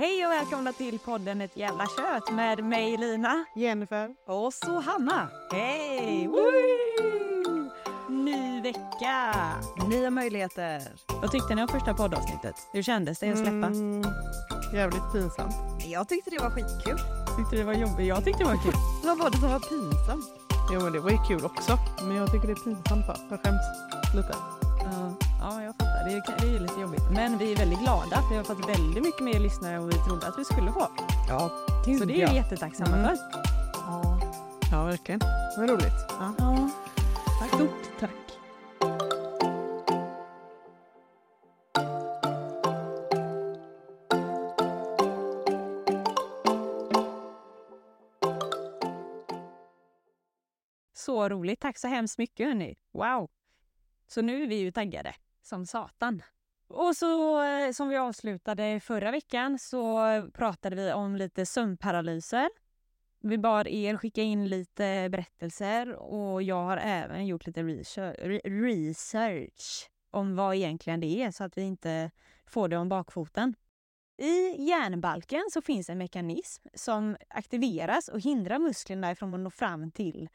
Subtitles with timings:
[0.00, 3.44] Hej och välkomna till podden Ett jävla kött med mig Lina.
[3.54, 4.14] Jennifer.
[4.26, 5.28] Och så Hanna.
[5.52, 6.28] Hej!
[6.28, 7.70] Woo!
[8.08, 9.34] Ny vecka.
[9.88, 10.82] Nya möjligheter.
[11.22, 12.54] Vad tyckte ni om första poddavsnittet?
[12.72, 13.66] Hur kändes det att släppa?
[13.66, 14.02] Mm,
[14.74, 15.54] jävligt pinsamt.
[15.86, 16.98] Jag tyckte det var skitkul.
[17.36, 18.06] Tyckte det var jobbigt?
[18.06, 18.74] Jag tyckte det var kul.
[19.04, 20.24] Vad var det som var pinsamt?
[20.72, 21.78] Jo men det var ju kul också.
[22.02, 23.18] Men jag tycker det är pinsamt bara.
[23.30, 23.62] Jag skäms
[24.14, 24.59] lite.
[25.40, 26.04] Ja, ja, jag fattar.
[26.04, 27.02] Det är, det är lite jobbigt.
[27.10, 29.94] Men vi är väldigt glada för vi har fått väldigt mycket mer lyssnare än vi
[29.94, 30.86] trodde att vi skulle få.
[31.28, 31.50] Ja,
[31.98, 33.16] Så det är vi jättetacksamma Mm.
[33.16, 33.40] för.
[33.74, 34.20] Ja.
[34.72, 35.18] Ja verkligen.
[35.18, 36.04] Det var roligt.
[36.08, 36.32] Ja.
[36.38, 36.70] Ja.
[37.40, 37.48] Tack.
[37.54, 38.10] Stort tack.
[50.92, 51.60] Så roligt.
[51.60, 52.74] Tack så hemskt mycket hörni.
[52.92, 53.30] Wow.
[54.06, 55.14] Så nu är vi ju taggade
[55.50, 56.22] som satan.
[56.68, 59.98] Och så eh, som vi avslutade förra veckan så
[60.34, 62.48] pratade vi om lite sömnparalyser.
[63.20, 69.90] Vi bad er skicka in lite berättelser och jag har även gjort lite research, research
[70.10, 72.10] om vad egentligen det är så att vi inte
[72.46, 73.54] får det om bakfoten.
[74.16, 79.90] I hjärnbalken så finns en mekanism som aktiveras och hindrar musklerna från att nå fram
[79.90, 80.28] till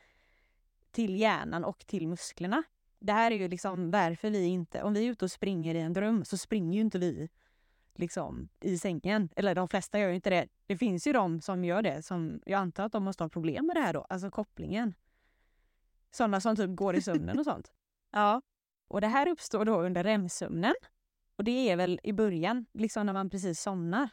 [0.92, 2.64] till hjärnan och till musklerna.
[3.06, 5.82] Det här är ju liksom varför vi inte, om vi är ute och springer i
[5.82, 7.30] en dröm så springer ju inte vi
[7.96, 9.30] liksom i sängen.
[9.36, 10.48] Eller de flesta gör ju inte det.
[10.66, 13.66] Det finns ju de som gör det, som jag antar att de måste ha problem
[13.66, 14.94] med det här då, alltså kopplingen.
[16.12, 17.74] Sådana som typ går i sömnen och sånt.
[18.12, 18.42] Ja.
[18.88, 20.74] Och det här uppstår då under REM-sömnen.
[21.36, 24.10] Och det är väl i början, liksom när man precis somnar.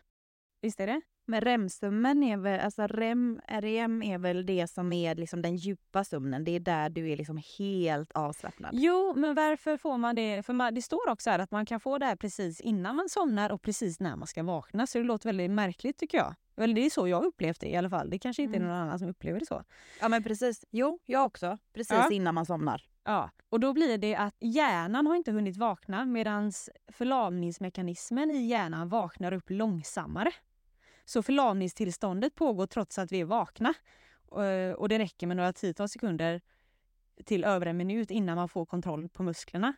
[0.61, 1.01] Visst är det?
[1.25, 6.05] Men REM-sömnen är väl, alltså REM, REM är väl det som är liksom den djupa
[6.05, 6.45] sömnen.
[6.45, 8.71] Det är där du är liksom helt avslappnad.
[8.75, 10.43] Jo, men varför får man det?
[10.47, 13.09] För man, det står också här att man kan få det här precis innan man
[13.09, 14.87] somnar och precis när man ska vakna.
[14.87, 16.35] Så det låter väldigt märkligt tycker jag.
[16.57, 18.11] Eller det är så jag upplevt det i alla fall.
[18.11, 18.69] Det kanske inte är Mm.
[18.69, 19.65] någon annan som upplever det så.
[20.01, 20.65] Ja men precis.
[20.71, 21.59] Jo, jag också.
[21.75, 22.11] Precis Ja.
[22.13, 22.83] innan man somnar.
[23.05, 26.53] Ja, och då blir det att hjärnan har inte hunnit vakna medan
[26.93, 30.33] förlamningsmekanismen i hjärnan vaknar upp långsammare.
[31.13, 33.75] Så förlamningstillståndet pågår trots att vi är vakna.
[34.37, 36.41] Eh, Och det räcker med några tiotals sekunder
[37.25, 39.73] till över en minut innan man får kontroll på musklerna.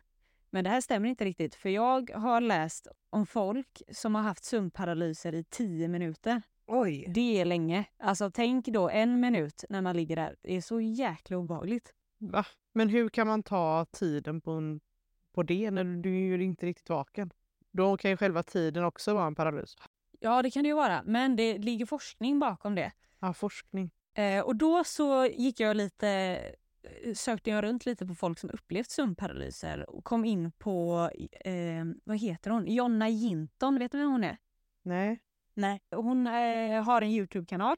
[0.51, 4.45] Men det här stämmer inte riktigt för jag har läst om folk som har haft
[4.45, 6.43] sömnparalyser i 10 minuter.
[6.67, 7.07] Oj.
[7.15, 7.85] Det är länge.
[7.99, 10.37] Alltså tänk då en minut när man ligger där.
[10.43, 11.93] Det är så jäkla obehagligt.
[12.19, 12.47] Va?
[12.73, 14.81] Men hur kan man ta tiden på, en,
[15.33, 17.31] på det när du är ju inte riktigt vaken?
[17.71, 19.77] Då kan ju själva tiden också vara en paralys.
[20.25, 21.03] Ja, det kan det ju vara.
[21.05, 22.93] Men det ligger forskning bakom det.
[23.21, 23.91] Ja, forskning.
[24.15, 26.09] Eh, och då så gick jag lite,
[27.05, 31.85] eh, sökte jag runt lite på folk som upplevt sömnparalyser och kom in på, eh,
[32.05, 32.67] vad heter hon?
[32.67, 34.37] Jonna Jinton, vet du vem hon är?
[34.83, 35.21] Nej.
[35.55, 35.81] Nej.
[35.91, 37.77] Hon eh, har en Youtube-kanal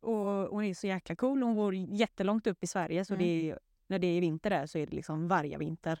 [0.00, 1.42] och hon är så jäkla cool.
[1.42, 3.26] Hon bor jättelångt upp i Sverige så Mm.
[3.26, 6.00] det är, när det är vinter där så är det liksom varje vinter.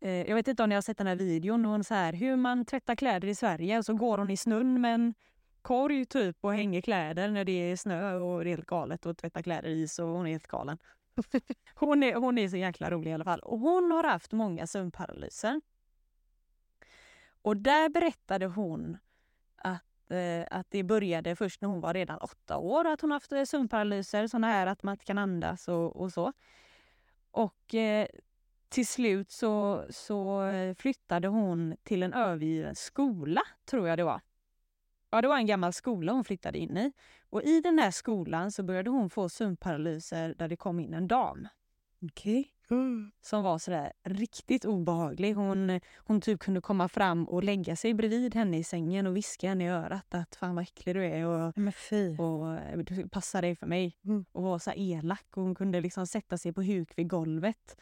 [0.00, 1.64] Eh, jag vet inte om ni har sett den här videon.
[1.64, 4.80] Hon så här, hur man tvättar kläder i Sverige och så går hon i snön
[4.80, 5.14] med en
[5.62, 9.16] korg typ och hänger kläder när det är snö och det är helt galet och
[9.16, 10.78] tvättar kläder i så hon är helt galen.
[11.74, 13.40] Hon är, hon är så jäkla rolig i alla fall.
[13.40, 15.60] Och hon har haft många sömnparalyser.
[17.42, 18.98] Och där berättade hon
[19.56, 23.32] att, eh, att det började först när hon var redan åtta år att hon haft
[23.32, 26.32] eh, sömnparalyser, såna här att man inte kan andas och, och så.
[27.30, 28.06] Och eh,
[28.68, 33.40] till slut så, så eh, flyttade hon till en övergiven skola,
[33.70, 34.20] tror jag det var.
[35.10, 36.92] Ja, det var en gammal skola hon flyttade in i.
[37.30, 41.08] Och i den här skolan så började hon få sömnparalyser där det kom in en
[41.08, 41.48] dam
[42.02, 42.52] Okej.
[42.70, 43.10] Mm.
[43.22, 45.34] som var sådär riktigt obehaglig.
[45.34, 49.48] Hon, hon typ kunde komma fram och lägga sig bredvid henne i sängen och viska
[49.48, 52.16] henne i örat att fan vad äcklig du är och, Men fy.
[52.16, 53.98] och eh, du passar dig för mig.
[54.04, 54.24] Mm.
[54.32, 57.76] Och var så elak och hon kunde liksom sätta sig på huk vid golvet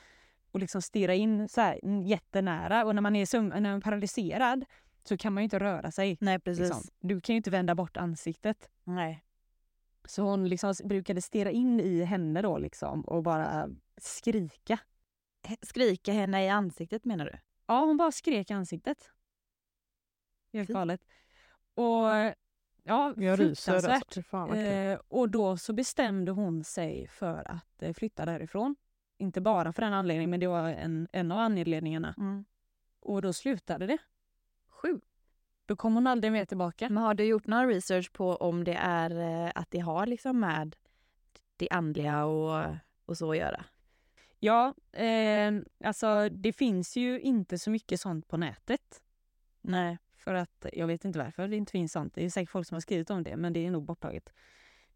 [0.54, 2.84] och liksom stirra in så här jättenära.
[2.84, 4.64] Och när man är, när man är paralyserad
[5.04, 6.18] så kan man ju inte röra sig.
[6.20, 6.64] Nej precis.
[6.64, 6.82] Liksom.
[7.00, 8.70] Du kan ju inte vända bort ansiktet.
[8.84, 9.24] Nej.
[10.04, 14.78] Så hon liksom brukade stirra in i henne då liksom och bara skrika.
[15.62, 17.38] Skrika henne i ansiktet menar du?
[17.66, 19.10] Ja, hon bara skrek i ansiktet.
[20.52, 21.00] Helt galet.
[21.74, 22.06] Och
[22.82, 24.22] ja, Jag ryser alltså.
[24.22, 24.52] Fan.
[24.52, 28.76] Eh, och då så bestämde hon sig för att eh, flytta därifrån.
[29.18, 32.14] Inte bara för den anledningen, men det var en, en av anledningarna.
[32.18, 32.44] Mm.
[33.00, 33.98] Och då slutade det.
[34.68, 35.06] Sjukt.
[35.66, 36.88] Då kom hon aldrig mer tillbaka.
[36.88, 39.10] Men har du gjort någon research på om det är
[39.46, 40.76] eh, att det har liksom med
[41.56, 43.64] det andliga och, och så att göra?
[44.38, 45.52] Ja, eh,
[45.84, 49.02] alltså det finns ju inte så mycket sånt på nätet.
[49.60, 49.98] Nej.
[50.16, 52.14] För att jag vet inte varför det inte finns sånt.
[52.14, 54.32] Det är säkert folk som har skrivit om det, men det är nog borttaget.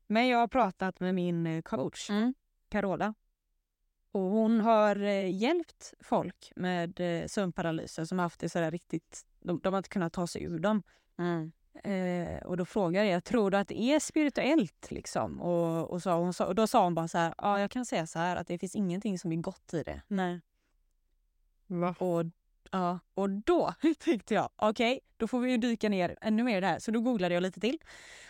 [0.06, 2.34] Men jag har pratat med min eh, coach, Mm.
[2.68, 3.14] Carola.
[4.12, 9.26] Och hon har eh, hjälpt folk med eh, sömnparalyser som har haft det sådär riktigt...
[9.40, 10.82] De, de har inte kunnat ta sig ur dem.
[11.18, 11.52] Mm.
[11.84, 14.90] Eh, och då frågade jag, tror du att det är spirituellt?
[14.90, 15.40] Liksom?
[15.40, 18.06] Och, och, så, hon och då sa hon bara så här, ja jag kan säga
[18.06, 20.02] så här att det finns ingenting som är gott i det.
[20.08, 20.40] Nej.
[21.66, 21.94] Va?
[21.98, 22.24] Och,
[22.70, 26.60] ja, och då tänkte jag, okej, då får vi ju dyka ner ännu mer i
[26.60, 26.78] det här.
[26.78, 27.78] Så då googlade jag lite till.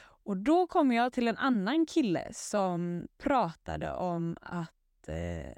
[0.01, 5.53] Och då kom jag till en annan kille som pratade om att, eh,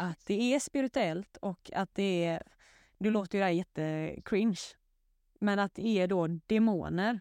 [0.00, 2.42] att det är spirituellt och att det är,
[2.98, 4.60] nu låter ju det här jättecringe,
[5.40, 7.20] men att det är då demoner.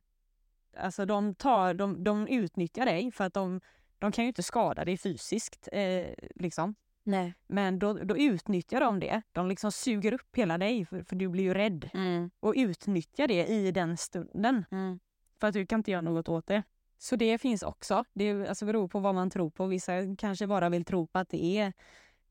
[0.77, 3.61] Alltså de, tar, de, de utnyttjar dig för att de,
[3.99, 5.69] de kan ju inte skada dig fysiskt.
[5.71, 6.75] Eh, liksom.
[7.03, 7.33] Nej.
[7.47, 9.21] Men då, då utnyttjar de det.
[9.31, 11.89] De liksom suger upp hela dig, för, för du blir ju rädd.
[11.93, 12.29] Mm.
[12.39, 14.65] Och utnyttjar det i den stunden.
[14.71, 14.99] Mm.
[15.39, 16.63] För att du kan inte göra något åt det.
[16.97, 18.03] Så det finns också.
[18.13, 19.65] Det alltså beror på vad man tror på.
[19.65, 21.73] Vissa kanske bara vill tro på att det är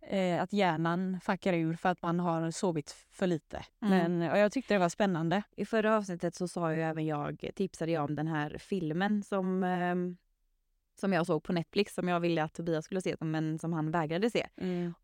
[0.00, 3.64] eh, att hjärnan fuckar ur för att man har sovit för lite.
[3.82, 4.18] Mm.
[4.18, 5.42] Men jag tyckte det var spännande.
[5.56, 9.64] I förra avsnittet så sa ju även jag, tipsade jag om den här filmen som,
[9.64, 10.16] ehm,
[11.00, 13.90] som jag såg på Netflix som jag ville att Tobias skulle se men som han
[13.90, 14.46] vägrade se.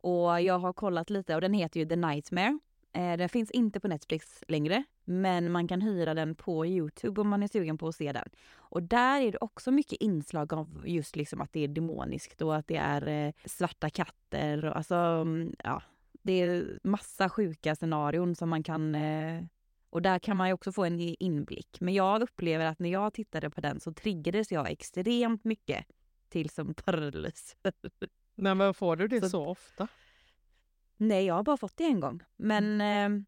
[0.01, 2.59] Och jag har kollat lite och den heter ju The Nightmare.
[2.95, 7.29] Eh, den finns inte på Netflix längre men man kan hyra den på Youtube om
[7.29, 8.29] man är sugen på att se den.
[8.57, 12.57] Och där är det också mycket inslag av just liksom att det är demoniskt och
[12.57, 15.83] att det är eh, svarta katter och alltså mm, ja,
[16.23, 19.45] det är massa sjuka scenarion som man kan eh,
[19.91, 21.81] och där kan man ju också få en inblick.
[21.81, 25.87] Men jag upplever att när jag tittade på den så triggades jag extremt mycket
[26.29, 27.57] till som paralys.
[28.35, 29.89] Nej men får du det Så- så, ofta?
[30.97, 32.23] Nej, jag har bara fått det en gång.
[32.37, 33.25] Men, eh,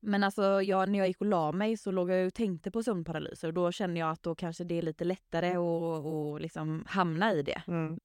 [0.00, 2.82] men alltså jag, när jag gick och la mig så låg jag och tänkte på
[2.82, 6.84] sömnparalyser och då känner jag att då kanske det är lite lättare att att liksom
[6.88, 7.62] hamna i det.
[7.66, 8.00] Mm.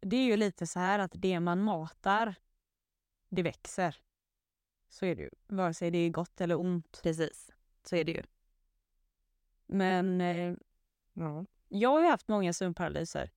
[0.00, 2.34] Det är ju lite så här att det man matar,
[3.28, 3.96] det växer.
[4.88, 5.30] Så är det ju.
[5.46, 7.00] Vare sig det är gott eller ont.
[7.02, 7.52] Precis,
[7.84, 8.22] så är det ju.
[9.66, 10.54] Men eh,
[11.12, 11.44] Ja.
[11.68, 13.30] jag har ju haft många sömnparalyser.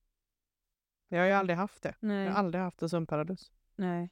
[1.08, 1.94] Jag har ju aldrig haft det.
[2.00, 2.24] Nej.
[2.24, 3.52] Jag har aldrig haft en sömnparadis.
[3.76, 4.10] Nej.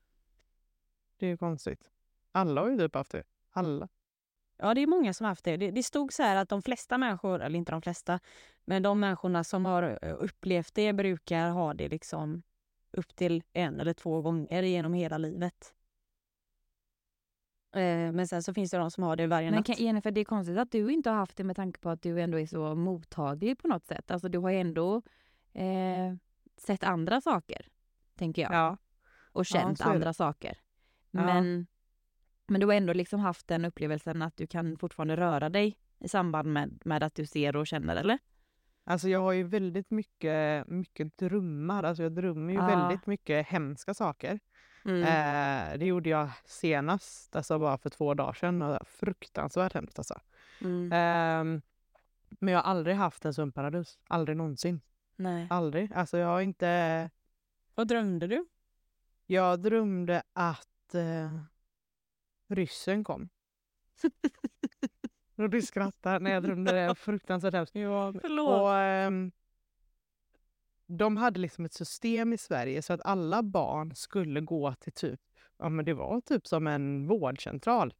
[1.19, 1.91] Det är ju konstigt.
[2.33, 3.23] Alla har ju typ haft det.
[3.51, 3.89] Alla.
[4.57, 5.57] Ja, det är många som har haft det.
[5.57, 5.71] det.
[5.71, 8.21] Det stod så här att de flesta människor, eller inte de flesta,
[8.65, 12.43] men de människorna som har eh, upplevt det brukar ha det liksom
[12.91, 15.75] upp till en eller två gånger genom hela livet.
[17.75, 19.67] Eh, Men sen så finns det de som har det varje Men natt.
[19.67, 22.03] kan, Jennifer, det är konstigt att du inte har haft det med tanke på att
[22.03, 24.11] du ändå är så mottaglig på något sätt.
[24.11, 25.03] Alltså du har ju ändå
[25.53, 26.15] eh,
[26.57, 27.67] sett andra saker,
[28.15, 28.53] tänker jag.
[28.53, 28.77] Ja.
[29.33, 29.85] och känt det.
[29.85, 30.59] andra saker.
[31.11, 31.25] Ja.
[31.25, 31.67] Men,
[32.47, 36.09] men du har ändå liksom haft den upplevelsen att du kan fortfarande röra dig i
[36.09, 38.19] samband med, med att du ser och känner, eller?
[38.85, 41.83] Alltså jag har ju väldigt mycket, mycket drömmar.
[41.83, 42.67] Alltså jag drömmer ju Ah.
[42.67, 44.41] väldigt mycket hemska saker.
[44.85, 48.63] Eh, det gjorde jag senast, alltså bara för två dagar sedan.
[48.63, 50.21] Och fruktansvärt hemskt alltså.
[50.61, 50.93] Mm.
[50.93, 51.63] Ehm,
[52.29, 53.99] men jag har aldrig haft en sömnparadis.
[54.09, 54.81] Aldrig någonsin.
[55.17, 55.47] Nej.
[55.51, 55.93] Aldrig.
[55.95, 57.11] Alltså jag har inte...
[57.75, 58.47] Vad drömde du?
[59.27, 61.39] Jag drömde att eh,
[62.49, 63.29] ryssen kom.
[65.37, 66.95] Och du skrattar när jag drömde det.
[66.95, 67.75] Fruktansvärt hemskt.
[67.75, 68.13] Ja,
[68.63, 69.33] Och, ehm,
[70.87, 75.21] de hade liksom ett system i Sverige så att alla barn skulle gå till typ,
[75.59, 77.95] ja men det var typ som en vårdcentral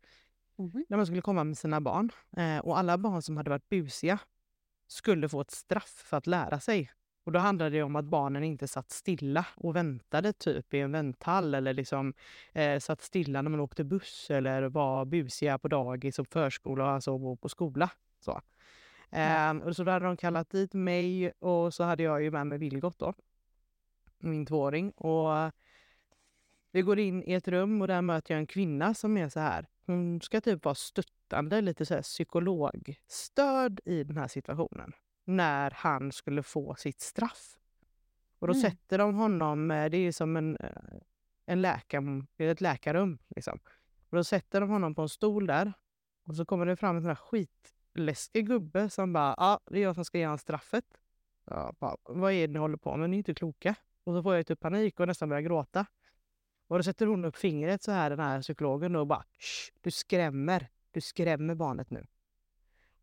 [0.61, 0.85] Mhm.
[0.89, 2.11] där man skulle komma med sina barn.
[2.37, 4.19] Eh, och alla barn som hade varit busiga
[4.87, 6.91] skulle få ett straff för att lära sig.
[7.29, 10.93] Och då handlade det om att barnen inte satt stilla och väntade typ i en
[10.93, 12.15] vänthall eller liksom
[12.53, 17.13] eh, satt stilla när man åkte buss eller var busiga på dagis och förskola, alltså
[17.13, 17.91] och på skola.
[18.21, 18.41] Så.
[19.11, 22.47] Ehm, och så då hade de kallat dit mig och så hade jag ju med
[22.47, 23.15] mig Vilgot då,
[24.19, 24.91] min tvååring.
[24.91, 25.53] Och
[26.73, 29.41] vi går in i ett rum och där möter jag en kvinna som är så
[29.41, 29.67] här.
[29.87, 34.93] Hon ska typ vara stöttande, lite så här psykologstöd i den här situationen.
[35.29, 37.59] När han skulle få sitt straff.
[38.39, 38.63] Och då Mm.
[38.63, 40.71] sätter de honom, eh, det är som en, eh,
[41.47, 43.19] en läkar, ett läkarrum.
[43.29, 43.59] Liksom.
[44.11, 45.73] Och då sätter de honom på en stol där.
[46.25, 49.83] Och så kommer det fram en sån här skitläskig gubbe som bara, ja det är
[49.83, 50.85] jag som ska ge honom straffet.
[51.45, 53.11] Ja, bara, vad är det ni håller på med?
[53.11, 53.75] Ni är inte kloka.
[54.05, 55.87] Och så får jag typ panik och nästan börjar gråta.
[56.67, 59.25] Och då sätter hon upp fingret så här, den här psykologen, och bara
[59.81, 62.07] du skrämmer, du skrämmer barnet nu.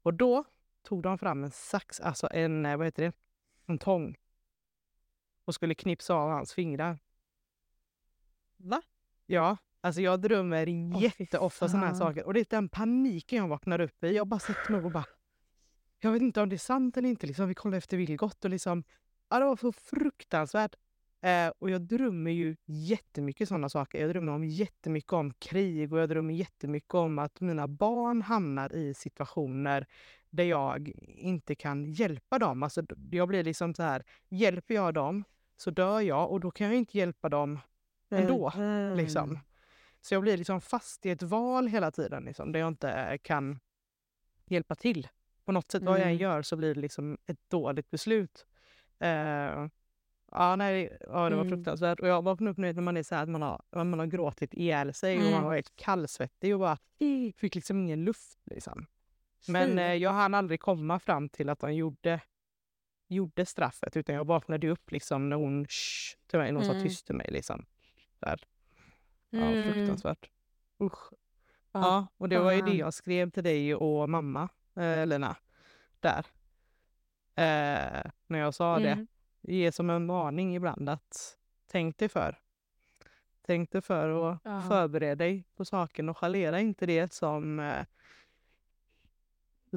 [0.03, 0.44] Och då
[0.86, 3.13] tog de fram en sax, alltså en, eh, vad heter det,
[3.65, 4.15] en tång.
[5.46, 7.00] Och skulle knipsa av hans fingrar.
[8.58, 8.82] Va?
[9.25, 12.25] Ja, Alltså jag drömmer fy jätteofta sådana här saker.
[12.25, 14.15] Och det är den paniken jag vaknar upp i.
[14.15, 15.06] Jag bara sätter mig och bara...
[16.00, 17.27] Jag vet inte om det är sant eller inte.
[17.27, 17.48] Liksom.
[17.48, 18.84] Vi kollar efter Vilgot och liksom...
[19.30, 20.75] Ja, det var så fruktansvärt.
[21.22, 24.00] Eh, och jag drömmer ju jättemycket sådana saker.
[24.00, 28.75] Jag drömmer om jättemycket om krig och jag drömmer jättemycket om att mina barn hamnar
[28.75, 29.88] i situationer
[30.36, 32.63] där jag inte kan hjälpa dem.
[32.63, 35.24] Alltså, jag blir liksom så här, hjälper jag dem
[35.58, 37.60] så dör jag och då kan jag inte hjälpa dem
[38.10, 38.51] ändå.
[38.56, 38.98] Mm.
[38.98, 39.39] Liksom.
[40.01, 43.60] Så jag blir liksom fast i ett val hela tiden liksom, där jag inte kan
[44.46, 45.08] hjälpa till.
[45.46, 46.22] På något sätt, vad jag än Mm.
[46.22, 48.46] gör så blir det liksom ett dåligt beslut.
[49.00, 49.68] Eh,
[50.32, 51.50] ja, nej, ja, det var Mm.
[51.50, 52.00] fruktansvärt.
[52.00, 54.06] Och jag vaknade upp nu när man är så här att man har, man har
[54.06, 55.44] gråtit ihjäl sig och man Mm.
[55.44, 56.77] var helt kallsvettig och bara
[57.36, 58.39] fick liksom ingen luft.
[58.46, 58.86] Liksom.
[59.48, 62.22] Men eh, jag hann aldrig komma fram till att de gjorde,
[63.08, 66.72] gjorde straffet utan jag vaknade upp liksom när hon shh, till mig, när hon sa
[66.72, 66.84] Mm.
[66.84, 67.28] tyst till mig.
[67.32, 67.66] Liksom.
[68.20, 68.40] Där.
[69.30, 69.74] Ja, Mm.
[69.74, 70.30] fruktansvärt.
[70.82, 71.12] Usch.
[71.72, 75.36] Ja, Ja, och det var ju det jag skrev till dig och mamma, eh, Lena,
[76.00, 76.25] där.
[77.36, 78.92] Eh, när jag sa det.
[78.92, 79.08] Mm.
[79.42, 81.38] Ge som en varning ibland att
[81.68, 82.40] tänk dig för.
[83.42, 84.62] Tänk dig för och Ja.
[84.62, 87.86] förbered dig på saken och chalera inte det som, eh,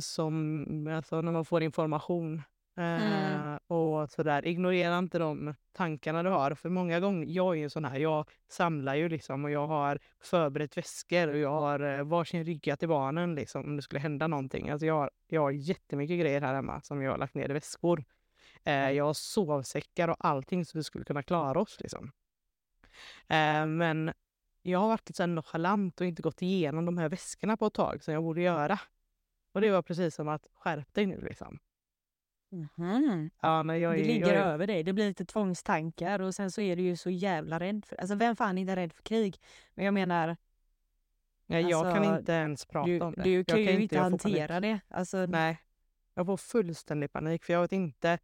[0.00, 0.64] som
[0.96, 2.42] alltså när man får information.
[2.76, 3.58] Eh, Mm.
[3.66, 4.46] och sådär.
[4.46, 6.54] Ignorera inte de tankarna du har.
[6.54, 9.98] För många gånger, jag är ju sån här, jag samlar ju liksom och jag har
[10.20, 14.26] förberett väskor och jag har eh, varsin rygga till barnen liksom om det skulle hända
[14.26, 14.68] någonting.
[14.70, 17.52] Alltså jag, har, jag har jättemycket grejer här hemma som jag har lagt ner i
[17.52, 18.04] väskor.
[18.64, 22.12] Eh, jag har sovsäckar och allting så vi skulle kunna klara oss liksom.
[23.28, 24.12] Eh, men
[24.62, 28.04] jag har varit lite nonchalant och inte gått igenom de här väskorna på ett tag
[28.04, 28.78] som jag borde göra.
[29.58, 31.58] Och det var precis som att skärp dig nu liksom.
[32.50, 33.30] Mhm.
[33.40, 34.82] Ja, men jag Det är, ligger jag är, över dig.
[34.82, 37.96] Det blir lite tvångstankar och sen så är du ju så jävla rädd för...
[37.96, 39.40] Alltså vem fan är inte rädd för krig?
[39.74, 40.36] Men jag menar,
[41.46, 43.22] nej, jag kan alltså, inte ens prata du, om det.
[43.22, 44.38] du jag kan ju inte jag får panik.
[44.38, 44.80] hantera det.
[44.88, 45.58] Alltså, Nej,
[46.14, 48.18] jag får fullständig panik för jag vet inte.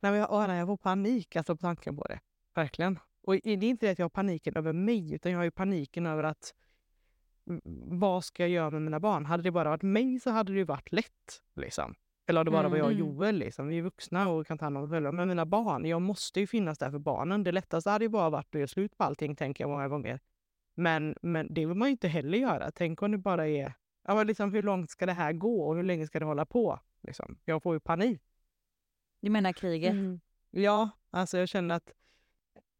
[0.00, 2.20] Nej, jag, åh, nej, jag får panik alltså på tanken på det.
[2.54, 2.98] Verkligen.
[3.22, 5.50] Och det är inte det att jag har paniken över mig utan jag har ju
[5.50, 6.61] paniken över att mm,
[7.84, 9.26] vad ska jag göra med mina barn?
[9.26, 11.42] Hade det bara varit mig så hade det ju varit lätt.
[11.56, 11.94] Liksom.
[12.26, 13.06] Eller om det bara var jag och Mm.
[13.06, 13.38] Joel.
[13.38, 13.68] Liksom.
[13.68, 15.12] Vi är vuxna och kan ta hand om oss själva.
[15.12, 17.44] Men mina barn, jag måste ju finnas där för barnen.
[17.44, 20.20] Det lättaste hade ju bara varit att göra slut på allting, tänker jag många gånger.
[20.74, 22.70] Men, men det vill man ju inte heller göra.
[22.70, 23.74] Tänk om det bara är...
[24.06, 26.44] Ja, men liksom, hur långt ska det här gå och hur länge ska det hålla
[26.46, 26.80] på?
[27.02, 27.38] Liksom.
[27.44, 28.22] Jag får ju panik.
[29.20, 29.92] Du menar kriget?
[29.92, 30.20] mm.
[30.50, 31.92] Ja, alltså jag känner att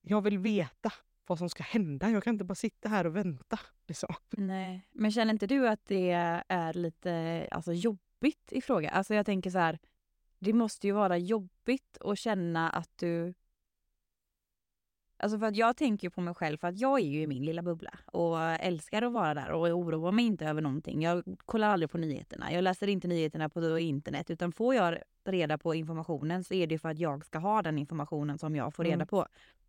[0.03, 0.93] jag vill veta
[1.27, 2.11] vad som ska hända.
[2.11, 3.61] Jag kan inte bara sitta här och vänta.
[3.87, 4.15] Liksom.
[4.31, 4.89] Nej.
[4.93, 6.11] Men känner inte du att det
[6.49, 8.91] är lite alltså, jobbigt i fråga?
[8.91, 9.79] Alltså jag tänker så här,
[10.39, 13.35] det måste ju vara jobbigt att känna att du...
[15.23, 17.45] Alltså för att jag tänker på mig själv för att jag är ju i min
[17.45, 21.03] lilla bubbla och älskar att vara där och oroar mig inte över någonting.
[21.03, 22.53] Jag kollar aldrig på nyheterna.
[22.53, 26.79] Jag läser inte nyheterna på internet utan får jag reda på informationen så är det
[26.79, 29.07] för att jag ska ha den informationen som jag får reda Mm.
[29.07, 29.27] på.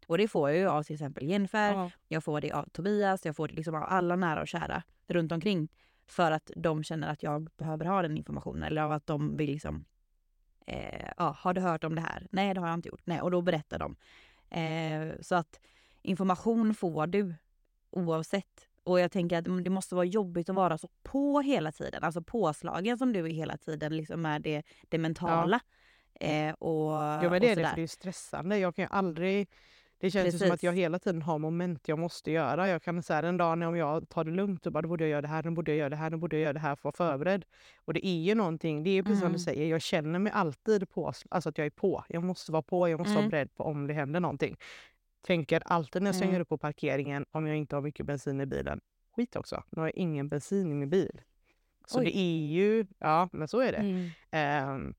[0.08, 1.92] Och det får jag ju av till exempel Jennifer, Ja.
[2.08, 5.32] jag får det av Tobias, jag får det liksom av alla nära och kära runt
[5.32, 5.68] omkring.
[6.08, 9.50] För att de känner att jag behöver ha den informationen eller av att de vill
[9.52, 9.86] liksom
[10.68, 12.28] eh, ja, har du hört om det här?
[12.32, 13.02] Nej, det har jag inte gjort.
[13.06, 13.96] Nej, och då berättar de.
[14.54, 15.60] Eh, så att
[16.02, 17.36] information får du
[17.90, 18.68] oavsett.
[18.84, 22.04] Och jag tänker att det måste vara jobbigt att vara så på hela tiden.
[22.04, 25.60] Alltså påslagen som du är hela tiden liksom med det, det mentala.
[26.20, 28.58] Eh, och, Ja, men det är det, för det är stressande.
[28.58, 29.50] Jag kan ju aldrig...
[30.00, 30.64] Det känns ju som att Precis.
[30.64, 32.68] jag hela tiden har moment jag måste göra.
[32.68, 35.04] Jag kan säga en dag när om jag tar det lugnt och bara, då borde
[35.04, 36.60] jag göra det här, nu borde jag göra det här, nu borde jag göra det
[36.60, 37.46] här för att vara förberedd.
[37.78, 39.34] Och det är ju någonting, det är precis som Mm.
[39.38, 42.04] du säger, jag känner mig alltid på, alltså att jag är på.
[42.10, 43.30] Jag måste vara på, jag måste vara Mm.
[43.32, 44.58] beredd på om det händer någonting.
[45.22, 46.28] Tänker alltid när jag Mm.
[46.28, 48.82] svänger upp på parkeringen, om jag inte har mycket bensin i bilen,
[49.16, 51.22] skit också, nu har jag ingen bensin i min bil.
[51.88, 52.06] Så Oj.
[52.06, 54.10] det är ju, ja men så är det.
[54.32, 54.94] Mm.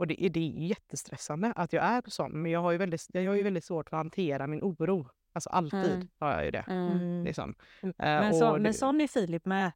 [0.00, 2.42] Och det, är- det är jättestressande att jag är sån.
[2.42, 5.08] Men jag har ju väldigt, jag har ju väldigt svårt att hantera min oro.
[5.32, 6.08] Alltså alltid Mm.
[6.18, 6.64] har jag ju det.
[6.68, 7.24] Mm.
[7.24, 7.54] Liksom.
[7.82, 7.94] Mm.
[7.98, 9.72] Eh, Men, så, men sån är Filip med.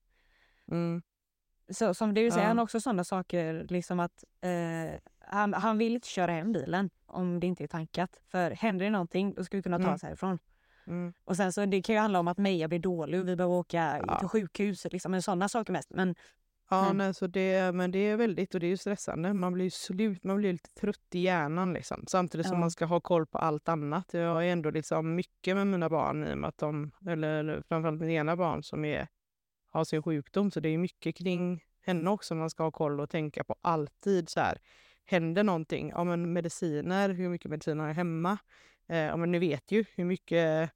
[0.70, 1.02] Mm,
[1.70, 2.48] Så, som du säger, Ja.
[2.48, 6.90] han har också sådana saker liksom att eh, han, han vill inte köra hem bilen
[7.06, 8.20] om det inte är tankat.
[8.28, 9.94] För händer det någonting då ska vi kunna ta Mm.
[9.94, 10.38] oss härifrån.
[10.86, 13.36] mm, Och sen så det kan ju handla om att Meja blir dålig och vi
[13.36, 14.18] behöver åka Ja.
[14.18, 14.92] till sjukhuset.
[14.92, 15.90] Liksom, men sådana saker mest.
[15.90, 16.14] Men
[16.70, 16.96] ja, Mm.
[16.98, 19.34] nej, så det, men det är väldigt, och det är ju stressande.
[19.34, 22.04] Man blir ju slut, man blir lite trött i hjärnan liksom.
[22.06, 22.60] Samtidigt som Ja.
[22.60, 24.14] man ska ha koll på allt annat.
[24.14, 27.62] Jag har ändå liksom mycket med mina barn i och med att de, eller, eller
[27.68, 29.08] framförallt mitt ena barn som är,
[29.70, 30.50] har sin sjukdom.
[30.50, 34.28] Så det är mycket kring henne också man ska ha koll och tänka på alltid
[34.28, 34.58] så här.
[35.04, 35.88] Händer någonting?
[35.88, 38.38] Ja men mediciner, hur mycket mediciner har jag hemma?
[38.88, 40.70] Eh, ja men ni vet ju hur mycket,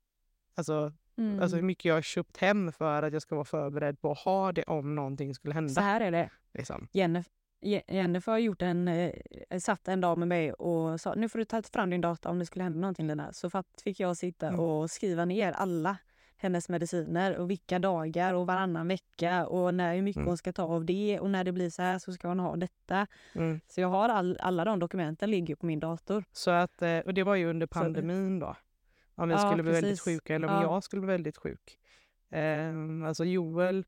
[0.54, 1.40] alltså Mm.
[1.40, 4.18] Alltså hur mycket jag har köpt hem för att jag ska vara förberedd på att
[4.18, 5.80] ha det om någonting skulle Så hända.
[5.80, 6.30] här är det.
[6.54, 6.88] Liksom.
[6.92, 7.32] Jennifer,
[7.62, 9.12] Je- Jennifer har gjort en, eh,
[9.60, 12.38] satt en dag med mig och sa nu får du ta fram din data om
[12.38, 13.32] det skulle hända någonting Lina.
[13.32, 14.60] Så fatt, fick jag sitta Mm.
[14.60, 15.96] och skriva ner alla
[16.36, 20.28] hennes mediciner och vilka dagar och varannan vecka och när, hur mycket Mm.
[20.28, 22.56] hon ska ta av det och när det blir så här så ska hon ha
[22.56, 23.06] detta.
[23.34, 23.60] Mm.
[23.68, 26.24] Så jag har all, alla de dokumenten ligger på min dator.
[26.32, 28.56] Så att, eh, och det var ju under Så- pandemin då.
[29.18, 30.62] Om vi Ja, skulle bli väldigt sjuka eller om Ja.
[30.62, 31.78] jag skulle bli väldigt sjuk.
[32.30, 32.74] Eh,
[33.06, 33.84] alltså Joel,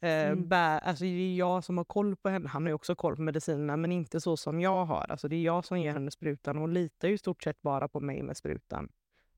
[0.00, 0.48] eh, Mm.
[0.48, 2.48] bär, alltså det är jag som har koll på henne.
[2.48, 5.06] Han har ju också koll på medicinerna men inte så som jag har.
[5.10, 7.62] Alltså det är jag som ger henne sprutan och hon litar ju i stort sett
[7.62, 8.88] bara på mig med sprutan.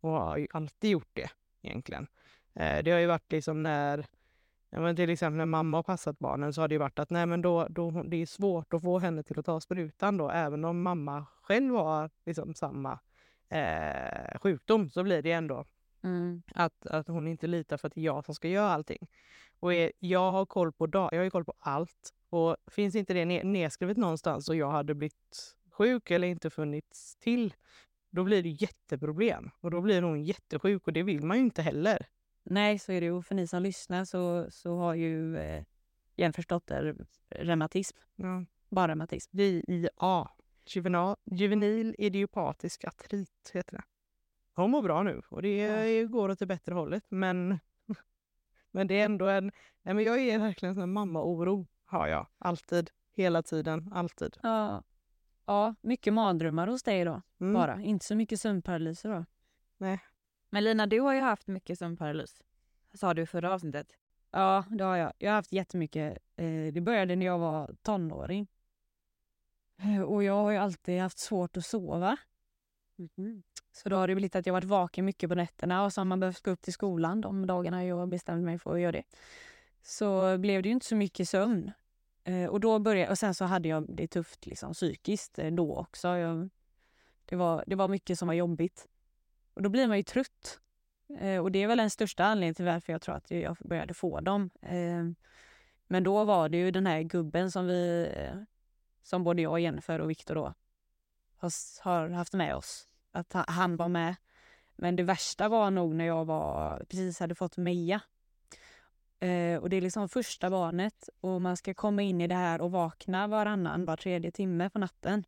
[0.01, 1.31] Och har ju alltid gjort det
[1.63, 2.07] egentligen.
[2.55, 4.07] Eh, det har ju varit liksom när
[4.71, 7.27] men till exempel när mamma har passat barnen så har det ju varit att nej,
[7.27, 10.31] men då, då, det är svårt att få henne till att ta sprutan då.
[10.31, 12.99] Även om mamma själv har liksom samma
[13.49, 15.65] eh, sjukdom så blir det ändå
[16.55, 19.09] att, att hon inte litar för att det är jag som ska göra allting.
[19.61, 22.15] Och är, jag har koll på dag, jag har koll på allt.
[22.31, 27.17] Och finns inte det ne- nedskrivet någonstans och jag hade blivit sjuk eller inte funnits
[27.17, 27.55] till,
[28.11, 29.51] då blir det jätteproblem.
[29.61, 32.07] Och då blir hon jättesjuk och det vill man ju inte heller.
[32.43, 33.23] Nej, så är det ju.
[33.23, 35.65] För ni som lyssnar så, så har ju eh,
[36.17, 36.97] Jenfers dotter
[37.29, 37.97] reumatism.
[38.17, 38.45] Ja.
[38.69, 39.39] Bara reumatism.
[39.39, 40.29] JIA.
[40.67, 43.83] Juvenal, juvenil idiopatisk artrit heter det.
[44.55, 47.05] Hon mår bra nu och det går åt det bättre hållet.
[47.09, 47.59] Men,
[48.71, 49.53] men det är ändå en...
[49.83, 51.67] Nej, men jag är verkligen en mamma-oro.
[51.85, 52.27] Har jag.
[52.39, 52.91] Alltid.
[53.13, 53.93] Hela tiden.
[53.93, 54.37] Alltid.
[54.43, 54.83] Ja.
[55.47, 57.23] ja, mycket mardrömmar hos dig då.
[57.41, 57.55] Mm.
[57.55, 57.81] Bara.
[57.81, 59.25] Inte så mycket sömnparalyser då.
[60.51, 62.43] Men Lina, du har ju haft mycket sömnparalys.
[62.95, 63.87] Sa du i förra avsnittet.
[64.31, 65.13] Ja, det har jag.
[65.19, 66.19] Jag har haft jättemycket.
[66.37, 68.49] Eh, det började när jag var tonåring.
[69.83, 72.17] Eh, Och jag har ju alltid haft svårt att sova.
[73.73, 76.05] Så då har det blivit att jag varit vaken mycket på nätterna och så har
[76.05, 79.03] man behövt gå upp till skolan de dagarna jag bestämde mig för att göra det.
[79.83, 81.73] Så blev det ju inte så mycket sömn.
[82.25, 85.77] Eh, och, då började, och sen så hade jag det tufft liksom, psykiskt eh, då
[85.77, 86.09] också.
[86.09, 86.49] Jag,
[87.25, 88.87] det, var, det var mycket som var jobbigt.
[89.55, 90.61] Och då blir man ju trött.
[91.43, 94.21] Och det är väl den största anledningen till varför jag tror att jag började få
[94.21, 94.51] dem.
[95.87, 98.09] Men då var det ju den här gubben som vi,
[99.07, 100.55] som både jag, Jennifer och Viktor då
[101.81, 102.89] har, haft med oss.
[103.13, 104.17] Att ha- han var med.
[104.77, 108.01] Men det värsta var nog när jag var, precis hade fått Meja.
[109.21, 112.61] Eh, och det är liksom första barnet och man ska komma in i det här
[112.61, 115.25] och vakna varannan, var tredje timme på natten.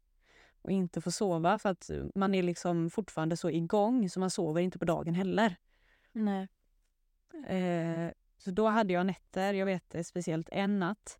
[0.62, 4.60] Och inte få sova för att man är liksom fortfarande så igång så man sover
[4.60, 5.56] inte på dagen heller.
[6.12, 6.48] Nej.
[7.46, 11.18] Eh, så då hade jag nätter, jag vet speciellt en natt.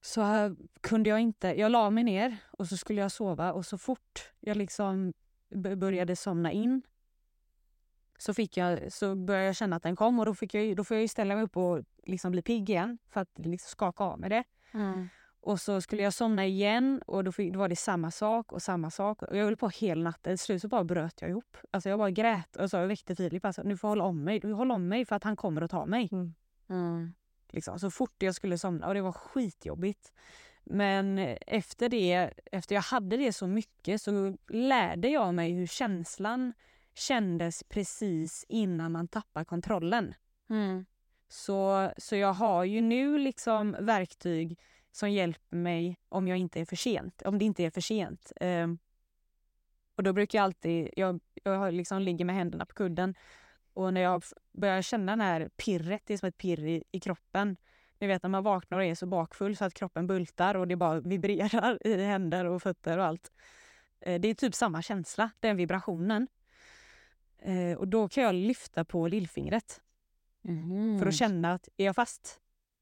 [0.00, 3.78] Så kunde jag inte, jag la mig ner och så skulle jag sova och så
[3.78, 5.12] fort jag liksom
[5.76, 6.82] började somna in
[8.18, 10.84] så, fick jag, så började jag känna att den kom och då, fick jag, då
[10.84, 14.04] får jag ju ställa mig upp och liksom bli pigg igen för att liksom skaka
[14.04, 14.44] av med det.
[15.42, 18.62] Och så skulle jag somna igen och då, fick, då var det samma sak och
[18.62, 19.22] samma sak.
[19.22, 20.36] Och jag höll på hela natten.
[20.36, 21.56] Till slut så bara bröt jag ihop.
[21.70, 23.44] Alltså jag bara grät och så jag väckte Filip.
[23.44, 24.40] Alltså, nu får jag hålla om mig.
[24.40, 26.08] Du håll om mig för att han kommer att ta mig.
[26.68, 27.14] Mm.
[27.52, 27.78] Liksom.
[27.78, 28.86] Så fort jag skulle somna.
[28.86, 30.12] Och det var skitjobbigt.
[30.64, 36.52] Men efter det, efter jag hade det så mycket så lärde jag mig hur känslan
[36.94, 40.14] kändes precis innan man tappar kontrollen.
[40.50, 40.86] Mm.
[41.28, 44.58] Så, så jag har ju nu liksom verktyg
[44.92, 48.32] som hjälper mig om jag inte är för sent, om det inte är för sent.
[48.40, 48.78] Ehm,
[49.96, 53.14] och då brukar jag alltid, jag, jag liksom ligger med händerna på kudden
[53.74, 57.00] och när jag börjar känna den här pirret, det är som ett pirr i, i
[57.00, 57.56] kroppen.
[57.98, 60.76] Ni vet när man vaknar och är så bakfull så att kroppen bultar och det
[60.76, 63.32] bara vibrerar i händer och fötter och allt.
[64.00, 66.28] Eh, det är typ samma känsla, den vibrationen.
[67.38, 69.80] Eh, och då kan jag lyfta på lillfingret
[70.98, 72.40] för att känna att är jag fast?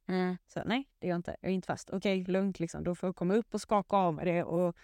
[0.09, 0.37] Mm.
[0.47, 1.37] Så nej, det är jag inte.
[1.41, 1.91] Jag är inte fast.
[1.91, 2.85] Okej, lugnt liksom.
[2.85, 4.77] Då får jag komma upp och skaka av med det och,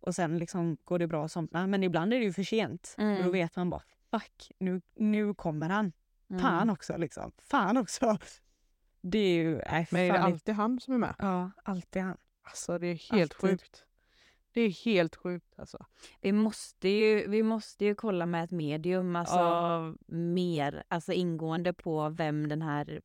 [0.00, 1.66] och sen liksom går det bra att somna.
[1.66, 2.94] Men ibland är det ju för sent.
[2.98, 3.18] Mm.
[3.18, 3.82] Och då vet man bara,
[4.18, 5.92] fuck, nu, nu kommer han.
[6.30, 6.42] Mm.
[6.42, 7.32] Fan också liksom.
[7.38, 8.18] Fan också.
[9.00, 11.14] Det är ju, nej Men är det alltid han som är med?
[11.18, 12.16] Ja, alltid han.
[12.42, 13.50] Alltså det är helt Alltid.
[13.60, 13.84] sjukt.
[14.52, 15.86] Det är helt sjukt alltså.
[16.20, 19.94] Vi måste ju, vi måste ju kolla med ett medium, alltså Ja.
[20.06, 23.00] mer, alltså ingående på vem den här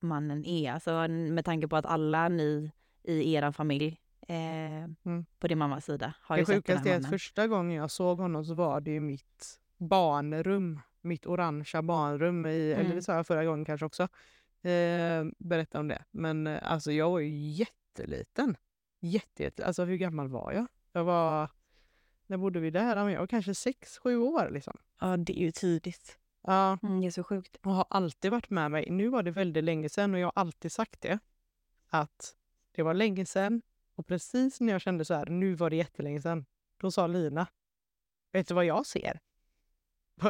[0.00, 0.72] mannen är.
[0.72, 2.70] Alltså med tanke på att alla ni
[3.02, 6.90] i er familj eh, på din mammas sida har Det ju sett den sjukaste är
[6.90, 7.10] här att mannen.
[7.18, 10.80] första gången jag såg honom så var det i mitt barnrum.
[11.00, 12.46] Mitt orangea barnrum.
[12.46, 12.96] I, Eller Mm.
[12.96, 14.02] det sa jag förra gången kanske också.
[14.68, 16.04] Eh, berätta om det.
[16.10, 18.56] Men eh, alltså jag var ju jätteliten.
[19.00, 20.66] Jätte, jätte, alltså hur gammal var jag?
[20.92, 21.50] Jag var...
[22.26, 23.10] När bodde vi där?
[23.10, 24.76] Jag var kanske sex, sju år liksom.
[25.00, 26.18] Ja, det är ju tidigt.
[26.42, 27.56] Ja, Mm, det är så sjukt.
[27.62, 28.90] och har alltid varit med mig.
[28.90, 31.18] Nu var det väldigt länge sedan och jag har alltid sagt det.
[31.88, 32.36] Att
[32.72, 33.62] det var länge sedan
[33.94, 36.44] och precis när jag kände så här, nu var det jättelänge sedan.
[36.76, 37.46] Då sa Lina,
[38.32, 39.20] vet du vad jag ser?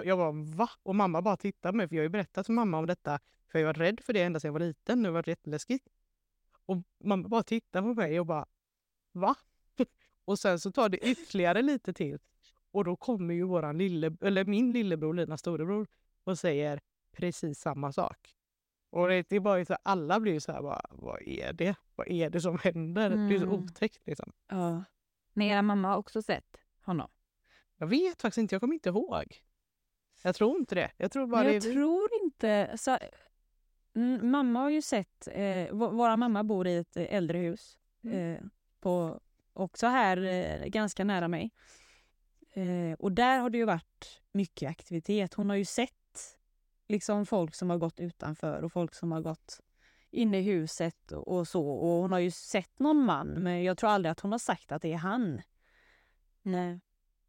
[0.04, 0.70] Jag bara va?
[0.82, 3.18] Och mamma bara tittade på mig för jag har ju berättat för mamma om detta.
[3.52, 5.02] För jag var rädd för det ända sedan jag var liten.
[5.02, 5.88] Det var jätteläskigt.
[6.66, 8.46] Och mamma bara tittade på mig och bara
[9.12, 9.34] va?
[10.24, 12.18] Och sen så tar det ytterligare lite till.
[12.70, 15.86] Och då kommer ju våran lille, eller min lillebror, Linas storebror,
[16.24, 16.80] och säger
[17.12, 18.34] precis samma sak.
[18.90, 21.52] Och det, det är bara ju så alla blir ju så här, bara, vad är
[21.52, 21.74] det?
[21.94, 23.10] Vad är det som händer?
[23.10, 23.64] Det är så Mm.
[23.64, 24.32] otäckt liksom.
[24.48, 24.84] Ja.
[25.32, 27.10] Men era mamma har också sett honom?
[27.76, 29.42] Jag vet faktiskt inte, jag kommer inte ihåg.
[30.26, 30.90] Jag tror inte det.
[30.96, 31.74] Jag tror bara Men det jag är vi.
[31.74, 32.72] tror inte...
[32.78, 32.98] Så,
[33.94, 35.28] mm, mamma har ju sett...
[35.32, 37.78] Eh, vå- våra mamma bor i ett eh, äldre hus.
[38.04, 38.40] Eh,
[38.80, 39.20] på,
[39.52, 41.50] också här eh, ganska nära mig.
[42.52, 45.34] Eh, och där har det ju varit mycket aktivitet.
[45.34, 46.36] Hon har ju sett
[46.88, 49.60] liksom folk som har gått utanför och folk som har gått
[50.10, 51.68] inne i huset och, och så.
[51.68, 54.72] Och hon har ju sett någon man, men jag tror aldrig att hon har sagt
[54.72, 55.42] att det är han.
[56.42, 56.80] Nej.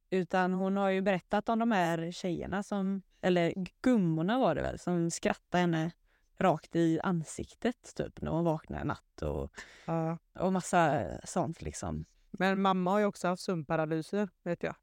[0.10, 4.80] Utan hon har ju berättat om de här tjejerna som, eller gummorna var det väl,
[4.80, 5.92] som skrattade henne
[6.38, 9.52] rakt i ansiktet typ när hon vaknade en natt och,
[9.86, 10.18] Ja.
[10.34, 12.06] och massa sånt liksom.
[12.32, 14.76] Men mamma har ju också haft sömnparalyser, vet jag.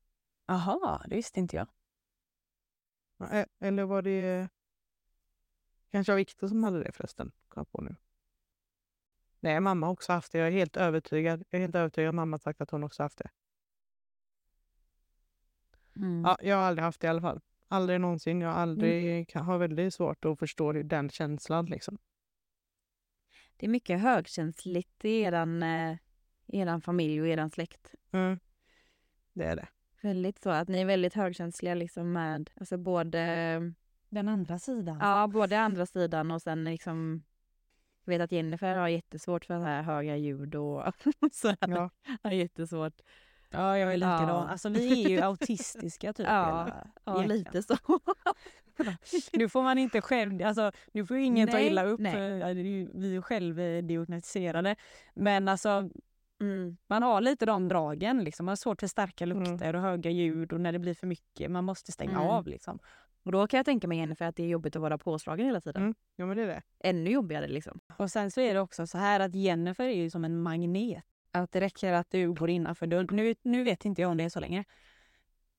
[0.46, 1.66] Jaha, det visste inte jag.
[3.32, 4.48] Eh, Eller var det
[5.90, 7.32] kanske var Viktor som hade det förresten?
[7.48, 7.96] Kom på nu.
[9.40, 10.38] Nej, mamma har också haft det.
[10.38, 11.44] Jag är helt övertygad.
[11.50, 13.30] Jag är helt övertygad mamma har sagt att hon också haft det.
[15.96, 16.22] Mm.
[16.24, 17.40] Ja, jag har aldrig haft det i alla fall.
[17.68, 18.40] Aldrig någonsin.
[18.40, 21.98] Jag har aldrig, kan, har väldigt svårt att förstå den känslan liksom.
[23.56, 25.96] Det är mycket högkänsligt i eran, eh,
[26.46, 27.94] eran familj och eran släkt.
[28.12, 28.38] Mm.
[29.32, 29.68] Det är det.
[30.02, 33.20] Väldigt så att ni är väldigt högkänsliga liksom med alltså både,
[34.08, 34.98] Den andra sidan.
[35.00, 37.22] ja, både andra sidan och sen liksom
[38.04, 40.82] jag vet att Jennifer har jättesvårt för så här höga ljud och
[41.32, 41.56] så här.
[41.60, 41.90] Ja.
[42.22, 43.00] Har jättesvårt.
[43.52, 44.28] Ja, jag är likadan.
[44.28, 44.48] Ja.
[44.48, 46.26] Alltså vi är ju autistiska typ.
[46.26, 46.68] Ja,
[47.04, 47.76] Ja, lite så.
[49.32, 52.00] Nu får man inte själv, alltså nu får ingen ta Nej, illa upp.
[52.00, 52.54] nej.
[52.56, 54.76] ju- Vi är ju självdiagnostiserade.
[55.14, 55.90] Men alltså
[56.40, 56.76] Mm.
[56.86, 58.24] man har lite de dragen.
[58.24, 58.46] Liksom.
[58.46, 59.42] Man har svårt för starka Mm.
[59.44, 61.50] lukter och höga ljud och när det blir för mycket.
[61.50, 62.22] Man måste stänga Mm.
[62.28, 62.78] av liksom.
[63.24, 65.60] Och då kan jag tänka mig Jennifer att det är jobbigt att vara påslagen hela
[65.60, 65.82] tiden.
[65.82, 65.94] Mm.
[66.16, 66.62] Ja, men det är det.
[66.80, 67.80] Ännu jobbigare liksom.
[67.96, 71.04] Och sen så är det också så här att Jennifer är ju som en magnet.
[71.32, 73.08] Att det räcker att du går innanför dörren.
[73.10, 74.64] Nu, nu vet inte jag om det är så länge.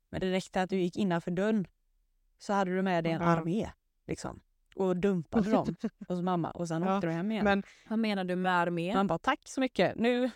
[0.10, 1.68] Men det räckte att du gick innanför dörren
[2.38, 3.28] så hade du med dig en Ja.
[3.28, 3.70] armé.
[4.08, 4.40] Liksom.
[4.76, 5.76] Och dumpade dem
[6.08, 7.44] hos mamma och sen Ja, åkte du hem igen.
[7.46, 8.94] Men Vad menar du med armén?
[8.96, 9.96] Man bara tack så mycket.
[9.96, 10.32] Nu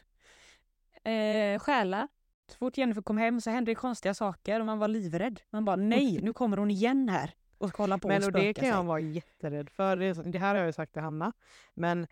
[1.04, 2.08] eh, stjäla.
[2.52, 5.42] Så fort Jennifer kom hem så hände det konstiga saker och man var livrädd.
[5.50, 8.54] Man bara nej, nu kommer hon igen här och hålla på Men och och det
[8.54, 8.86] kan jag sig.
[8.88, 9.98] vara jätterädd för.
[9.98, 11.34] Det, det här har jag ju sagt till Hanna.
[11.74, 12.08] Men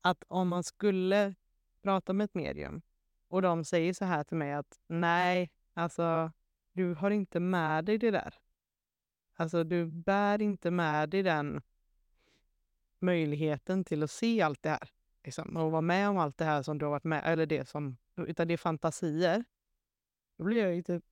[0.00, 1.34] att om man skulle
[1.86, 2.82] prata med ett medium
[3.28, 6.32] och de säger så här till mig att nej, alltså
[6.72, 8.34] du har inte med dig det där.
[9.36, 11.62] Alltså du bär inte med dig den
[12.98, 14.90] möjligheten till att se allt det här.
[15.24, 17.68] Liksom, och vara med om allt det här som du har varit med eller det
[17.68, 19.44] som, utan det är fantasier.
[20.36, 21.04] Då blir jag ju typ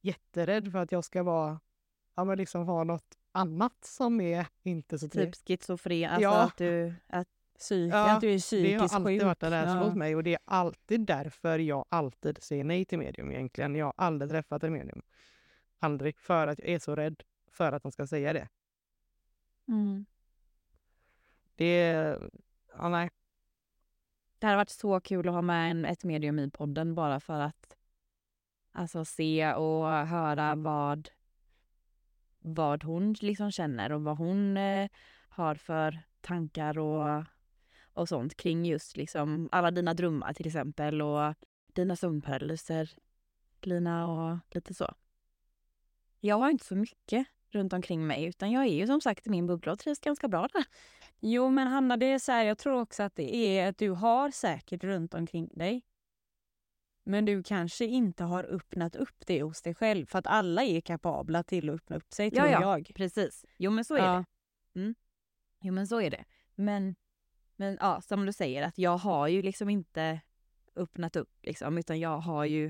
[0.00, 1.60] jätterädd för att jag ska vara,
[2.14, 6.42] ja men liksom ha något annat som är inte så Typ schizofren, alltså Ja.
[6.42, 6.94] att du...
[7.06, 7.28] Att,
[7.58, 9.24] Psyk, Ja, att du är Det psykiskt har alltid sjuk.
[9.26, 9.84] varit en rädsla Ja.
[9.84, 13.74] hos mig och det är alltid därför jag alltid säger nej till medium egentligen.
[13.74, 15.02] Jag har aldrig träffat en medium.
[15.78, 16.18] Aldrig.
[16.18, 18.48] För att jag är så rädd för att de ska säga det.
[19.68, 20.06] mm.
[21.56, 22.30] Det är...
[22.78, 23.10] Ja, nej.
[24.38, 27.40] Det hade varit så kul att ha med en, ett medium i podden bara för
[27.40, 27.76] att
[28.72, 31.08] alltså, se och höra vad,
[32.38, 34.88] vad hon liksom känner och vad hon eh,
[35.28, 37.24] har för tankar och,
[37.94, 41.34] och sånt kring just liksom alla dina drömmar till exempel och
[41.72, 42.90] dina sömnparalyser,
[43.62, 44.94] Lina och lite så.
[46.20, 49.30] Jag har inte så mycket runt omkring mig utan jag är ju som sagt i
[49.30, 50.64] min bubbla och trivs ganska bra där.
[51.20, 53.90] Jo men Hanna, det är så här, jag tror också att det är att du
[53.90, 55.82] har säkert runt omkring dig.
[57.04, 60.06] Men du kanske inte har öppnat upp det hos dig själv.
[60.06, 62.60] För att alla är kapabla till att öppna upp sig, Ja, tror ja.
[62.60, 62.90] jag.
[62.94, 63.44] Precis.
[63.58, 64.24] Jo men så är det.
[64.72, 64.94] Ja.
[65.60, 66.24] Jo men så är det.
[66.54, 66.94] Men,
[67.56, 70.20] men ja, som du säger att jag har ju liksom inte
[70.76, 72.64] öppnat upp liksom utan jag har ju...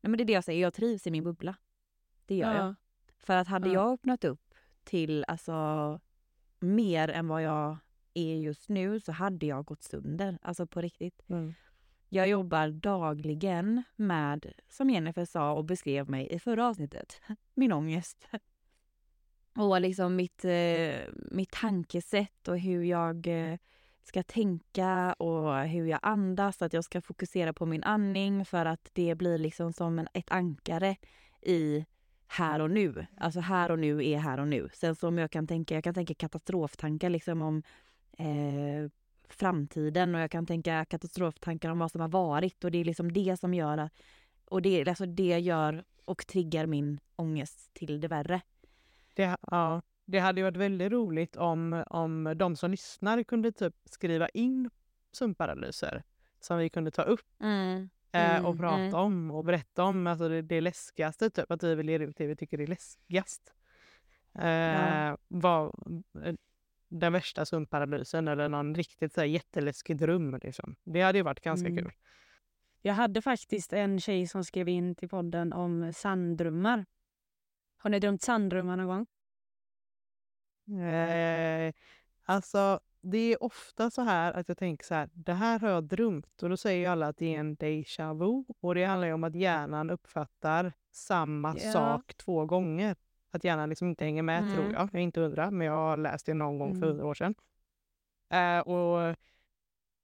[0.00, 1.56] Nej men det är det jag säger, jag trivs i min bubbla.
[2.26, 2.64] Det gör jag.
[2.64, 2.74] Ja.
[3.18, 3.74] För att hade Ja.
[3.74, 6.00] jag öppnat upp till alltså
[6.58, 7.76] mer än vad jag
[8.14, 10.38] är just nu så hade jag gått sönder.
[10.42, 11.22] Alltså på riktigt.
[11.28, 11.54] Mm.
[12.08, 17.20] Jag jobbar dagligen med, som Jennifer sa och beskrev mig i förra avsnittet,
[17.54, 18.28] min ångest.
[19.56, 20.98] och liksom mitt, eh,
[21.30, 23.58] mitt tankesätt och hur jag eh,
[24.02, 26.62] ska tänka och hur jag andas.
[26.62, 30.30] Att jag ska fokusera på min andning för att det blir liksom som en, ett
[30.30, 30.96] ankare
[31.42, 31.84] i
[32.26, 33.06] här och nu.
[33.16, 34.68] Alltså här och nu är här och nu.
[34.72, 37.62] Sen så om jag kan tänka, jag kan tänka katastroftankar liksom om
[38.18, 38.90] eh,
[39.28, 43.12] framtiden och jag kan tänka katastroftankar om vad som har varit och det är liksom
[43.12, 43.90] det som gör
[44.44, 48.40] och det, alltså det gör och triggar min ångest till det värre.
[49.14, 54.28] Det, ja, det hade varit väldigt roligt om, om de som lyssnar kunde typ skriva
[54.28, 54.70] in
[55.12, 56.02] sömnparalyser
[56.40, 57.88] som vi kunde ta upp mm.
[58.12, 58.94] Mm, och prata mm.
[58.94, 60.06] om och berätta om.
[60.06, 63.54] Alltså det, det läskigaste, typ att vi vill ge ut det vi tycker är läskigast.
[64.34, 65.72] Eh, var
[66.88, 70.38] den värsta sömnparalysen eller någon riktigt så här, jätteläskig dröm.
[70.42, 70.76] Liksom.
[70.84, 71.84] Det hade ju varit ganska mm.
[71.84, 71.92] kul.
[72.82, 76.86] Jag hade faktiskt en tjej som skrev in till podden om sanddrömmar.
[77.76, 79.06] Har ni drömt sanddrömmar någon gång?
[80.78, 81.72] Eh,
[82.24, 85.84] alltså, det är ofta så här att jag tänker så här, det här har jag
[85.84, 86.42] drömt.
[86.42, 88.44] Och då säger ju alla att det är en déjà vu.
[88.60, 91.72] Och det handlar ju om att hjärnan uppfattar samma yeah.
[91.72, 92.96] sak två gånger.
[93.30, 94.54] Att hjärnan liksom inte hänger med mm.
[94.54, 94.82] tror jag.
[94.82, 96.88] Jag är inte hundra, men jag har läst det någon gång för mm.
[96.88, 97.34] hundra år sedan.
[98.30, 99.16] Eh, och,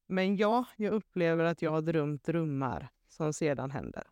[0.07, 4.07] men ja, jag upplever att jag har drömt drömmar som sedan händer.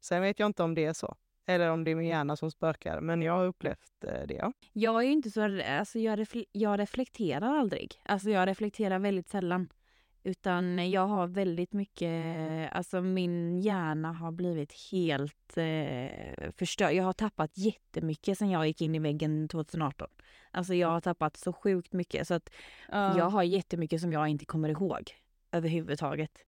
[0.00, 1.16] Sen vet jag inte om det är så.
[1.46, 3.00] Eller om det är min hjärna som spökar.
[3.00, 4.52] Men jag har upplevt eh, det, ja.
[4.72, 5.62] Jag är ju inte så...
[5.78, 7.94] Alltså jag, refle jag reflekterar aldrig.
[8.04, 9.68] Alltså jag reflekterar väldigt sällan.
[10.24, 12.72] Utan jag har väldigt mycket...
[12.72, 16.92] Alltså min hjärna har blivit helt eh, förstörd.
[16.92, 20.08] Jag har tappat jättemycket sen jag gick in i väggen 2018.
[20.50, 22.28] Alltså jag har tappat så sjukt mycket.
[22.28, 22.50] Så att
[22.92, 23.14] uh.
[23.16, 25.10] jag har jättemycket som jag inte kommer ihåg
[25.52, 26.44] överhuvudtaget.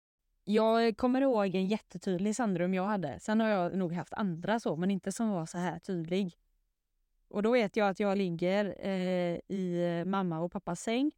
[0.51, 3.21] Jag kommer ihåg en jättetydlig sandrum jag hade.
[3.21, 6.39] Sen har jag nog haft andra så, men inte som var så här tydlig.
[7.29, 11.13] Och då vet jag att jag ligger eh, i mamma och pappas säng.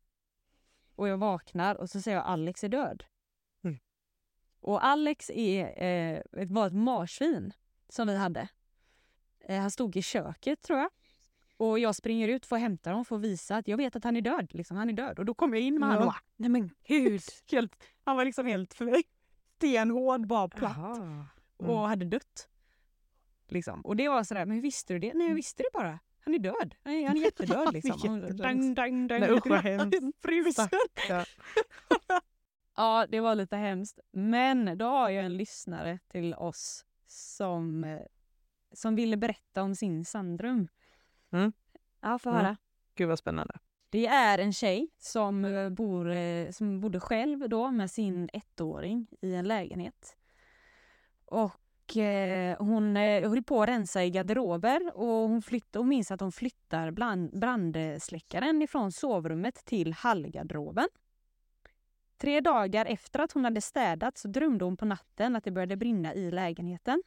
[0.95, 3.05] Och jag vaknar och så säger jag Alex är död.
[3.65, 3.79] Mm.
[4.61, 7.53] Och Alex är, eh, var ett marsvin
[7.89, 8.49] som vi hade.
[9.41, 10.91] Eh, han stod i köket tror jag.
[11.57, 14.05] Och jag springer ut för att hämta honom för att visa att jag vet att
[14.05, 14.55] han är död.
[14.55, 15.19] Liksom, han är död.
[15.19, 15.99] Och då kommer jag in med ja.
[15.99, 17.23] honom nej men gud.
[18.05, 19.03] han var liksom helt för mig
[19.61, 20.99] stenhård, bara platt.
[20.99, 21.25] Mm.
[21.57, 22.49] Och hade dött.
[23.49, 23.81] Liksom.
[23.81, 25.15] Och det var sådär, men hur visste du det?
[25.15, 25.99] Nej jag visste det bara.
[26.25, 26.75] Han är död.
[26.83, 28.21] Han är, han är jättedöd liksom.
[28.37, 29.21] dang, dang, dang.
[29.21, 29.97] Nej, usch vad hemskt.
[32.77, 33.99] ja, det var lite hemskt.
[34.11, 38.01] Men då har jag en lyssnare till oss som, eh,
[38.73, 40.69] som ville berätta om sin sandrum.
[41.31, 41.53] Mm.
[42.01, 42.41] Ja, få höra.
[42.41, 42.57] Mm.
[42.95, 43.59] Gud vad spännande.
[43.91, 49.07] Det är en tjej som, eh, bor, eh, som bodde själv då med sin ettåring
[49.21, 50.17] i en lägenhet.
[51.25, 56.11] Och eh, hon eh, höll på att rensa i garderober och hon, flytt, hon minns
[56.11, 60.89] att hon flyttar bland, brandsläckaren ifrån sovrummet till hallgarderoben.
[62.19, 65.77] Tre dagar efter att hon hade städat så drömde hon på natten att det började
[65.77, 67.03] brinna i lägenheten.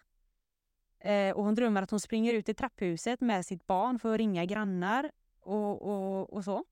[1.00, 4.18] Eh, och hon drömmer att hon springer ut i trapphuset med sitt barn för att
[4.18, 6.66] ringa grannar och, och, och så.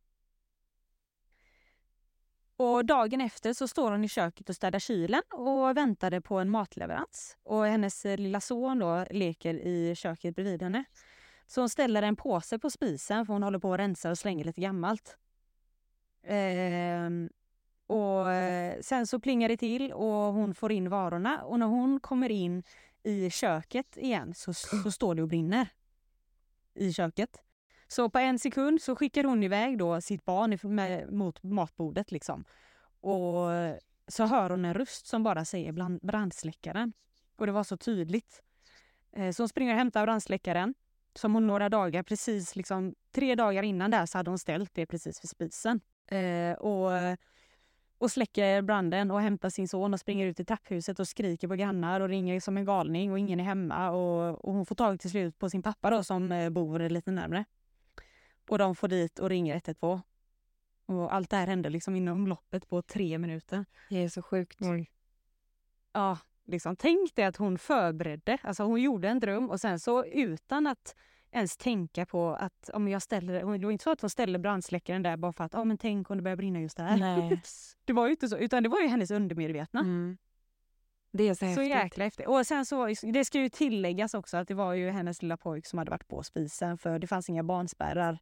[2.61, 6.49] Och dagen efter så står hon i köket och städar kylen och väntade på en
[6.49, 7.37] matleverans.
[7.43, 10.83] Och hennes eh, lilla son då leker i köket bredvid henne.
[11.47, 14.43] Så hon ställer en påse på spisen för hon håller på att rensa och slänga
[14.43, 15.17] lite gammalt.
[16.23, 17.29] Ehm,
[17.87, 21.99] och eh, sen så plingar det till och hon får in varorna och när hon
[21.99, 22.63] kommer in
[23.03, 25.67] i köket igen så, så står det och brinner
[26.73, 27.41] i köket.
[27.91, 32.45] Så på en sekund så skickar hon iväg då sitt barn med, mot matbordet liksom.
[33.01, 33.49] Och
[34.07, 36.93] så hör hon en röst som bara säger brandsläckaren.
[37.35, 38.41] Och det var så tydligt.
[39.11, 40.73] Eh, så hon springer och hämtar brandsläckaren
[41.13, 44.85] som hon några dagar, precis liksom tre dagar innan där så hade hon ställt det
[44.85, 45.81] precis vid spisen.
[46.07, 46.91] Eh, och,
[47.97, 51.55] och släcker branden och hämtar sin son och springer ut i trapphuset och skriker på
[51.55, 53.91] grannar och ringer som en galning och ingen är hemma.
[53.91, 57.11] Och, och hon får tag till slut på sin pappa då som eh, bor lite
[57.11, 57.45] närmre.
[58.49, 60.01] Och de får dit och ringer 112.
[60.85, 63.65] Och allt det här hände liksom inom loppet på tre minuter.
[63.89, 64.57] Det är så sjukt.
[64.61, 64.91] Oj.
[65.93, 68.37] Ja, liksom tänk dig att hon förberedde.
[68.41, 70.95] Alltså hon gjorde en dröm och sen så utan att
[71.31, 75.03] ens tänka på att om jag ställer, det var inte så att hon ställde brandsläckaren
[75.03, 76.97] där bara för att, ja men tänk om det börjar brinna just där.
[76.97, 77.41] Nej.
[77.85, 79.79] det var ju inte så, utan det var ju hennes undermedvetna.
[79.79, 80.17] Mm.
[81.11, 81.65] Det är så häftigt.
[81.65, 82.27] Så jäkla häftigt.
[82.27, 85.65] Och sen så, det ska ju tilläggas också att det var ju hennes lilla pojk
[85.65, 88.19] som hade varit på spisen för det fanns inga barnspärrar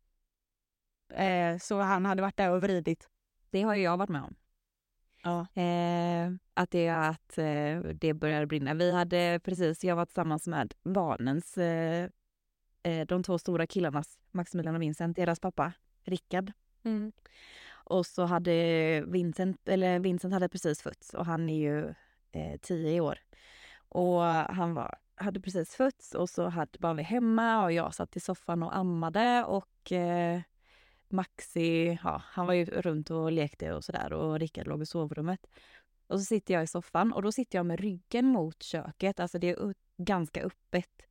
[1.09, 3.09] Eh, så han hade varit där och vridit.
[3.49, 4.35] Det har ju jag varit med om.
[5.23, 5.61] Ja.
[5.61, 8.73] Eh, att det, att eh, det började brinna.
[8.73, 12.09] Vi hade precis, jag var tillsammans med barnens eh,
[12.83, 16.51] eh, de två stora killarnas, Maximilian och Vincent, deras pappa Rickard.
[16.83, 17.11] Mm.
[17.71, 21.93] Och så hade Vincent, eller Vincent hade precis fötts och han är ju
[22.31, 23.19] eh, tio år.
[23.89, 28.15] Och han var, hade precis fötts och så hade, var vi hemma och jag satt
[28.15, 30.41] i soffan och ammade och eh,
[31.11, 35.47] Maxi, ja, han var ju runt och lekte och sådär och Rickard låg i sovrummet.
[36.07, 39.39] Och så sitter jag i soffan och då sitter jag med ryggen mot köket, alltså
[39.39, 41.01] det är ganska öppet.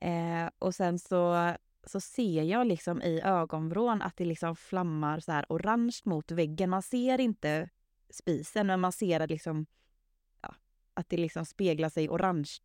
[0.00, 1.52] Eh, och sen så,
[1.86, 6.70] så ser jag liksom i ögonvrån att det liksom flammar så här orange mot väggen.
[6.70, 7.68] Man ser inte
[8.10, 9.66] spisen men man ser att, liksom,
[10.42, 10.54] ja,
[10.94, 12.58] att det liksom speglar sig orange.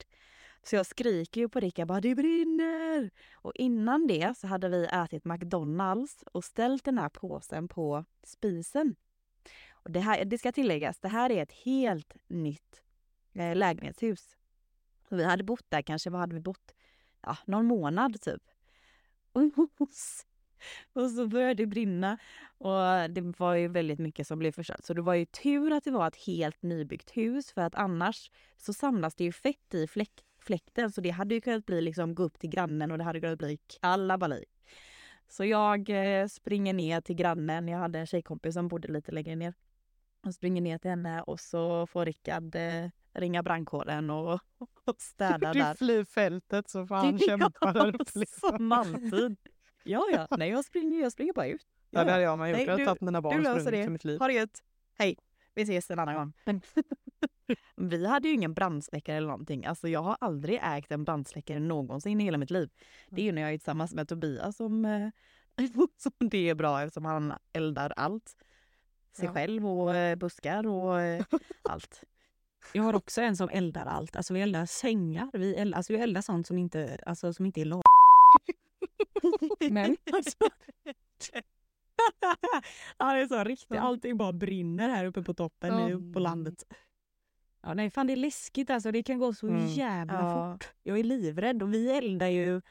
[0.64, 3.12] Så jag skriker ju på Rickard bara det brinner!
[3.34, 8.96] Och innan det så hade vi ätit McDonalds och ställt den här påsen på spisen.
[9.72, 12.82] Och det, här, det ska tilläggas, det här är ett helt nytt
[13.34, 14.38] eh, lägenhetshus.
[15.10, 16.76] Och vi hade bott där kanske, vad hade vi bott?
[17.22, 18.44] Ja, någon månad typ.
[20.94, 22.18] Och så började det brinna
[22.58, 24.84] och det var ju väldigt mycket som blev förstört.
[24.84, 28.32] Så det var ju tur att det var ett helt nybyggt hus för att annars
[28.58, 32.16] så samlas det ju fett i fläck, fläkten så det hade ju kunnat bli liksom
[32.16, 34.50] gå upp till grannen och det hade kunnat bli kalabalik.
[35.28, 37.68] Så jag eh, springer ner till grannen.
[37.68, 39.54] Jag hade en tjejkompis som bodde lite längre ner.
[40.24, 44.34] Jag springer ner till henne och så får Rickard eh, ringa brandkåren och,
[44.86, 45.72] och städa där.
[45.72, 48.20] Du flyr fältet så får han kämpa där uppe.
[48.20, 48.50] Liksom.
[48.50, 49.38] Som alltid.
[49.84, 50.28] Ja, ja.
[50.38, 51.68] Nej, jag springer, jag springer bara ut.
[51.90, 52.58] Ja, ja det hade jag med gjort.
[52.58, 53.84] Nej, jag har du- tagit mina barn du och löser sprungit det.
[53.86, 54.20] för mitt liv.
[54.20, 54.64] Ha det gött.
[54.98, 55.18] Hej.
[55.56, 56.34] Vi ses en annan gång.
[57.76, 59.66] Vi hade ju ingen brandsläckare eller någonting.
[59.66, 62.70] Alltså jag har aldrig ägt en brandsläckare någonsin i hela mitt liv.
[63.10, 65.10] Det är ju när jag är tillsammans med Tobias som, eh,
[65.98, 68.36] som det är bra eftersom han eldar allt.
[69.18, 69.34] Sig Ja.
[69.34, 71.26] själv och eh, buskar och eh,
[71.70, 72.04] allt.
[72.74, 74.16] Jag har också en som eldar allt.
[74.16, 75.30] Alltså vi eldar sängar.
[75.34, 77.82] Vi eldar, alltså vi eldar sånt som inte, alltså, som inte är lag.
[79.72, 80.38] Men alltså...
[82.98, 83.78] ja, det är så riktigt.
[83.78, 86.64] Allting bara brinner här uppe på toppen i- på landet.
[87.64, 88.92] Ja, nej, fan det är läskigt alltså.
[88.92, 89.68] Det kan gå så Mm.
[89.68, 90.54] jävla Ja.
[90.54, 90.68] fort.
[90.84, 92.62] Jag är livrädd och vi eldar ju,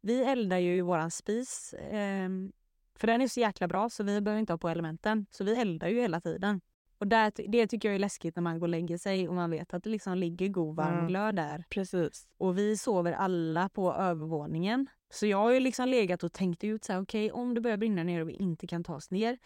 [0.00, 1.74] vi eldar ju i våran spis.
[1.90, 2.52] ehm,
[2.94, 5.26] för den är så jäkla bra så vi behöver inte ha på elementen.
[5.30, 6.60] Så vi eldar ju hela tiden.
[6.98, 9.50] Och där, det tycker jag är läskigt när man går och lägger sig och man
[9.50, 11.06] vet att det liksom ligger god varm Mm.
[11.08, 11.64] glöd där.
[11.70, 12.28] Precis.
[12.38, 14.86] Och vi sover alla på övervåningen.
[15.10, 17.76] Så jag har ju liksom legat och tänkt ut så här, okej om det börjar
[17.76, 19.38] brinna ner och vi inte kan ta oss ner.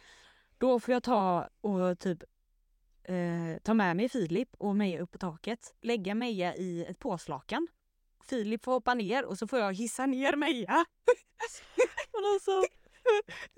[0.58, 2.22] Då får jag ta och typ
[3.04, 5.74] eh, ta med mig Filip och Meja upp på taket.
[5.82, 7.68] Lägga Meja i ett påslakan.
[8.28, 10.84] Filip får hoppa ner och så får jag hissa ner Meja.
[12.12, 12.38] då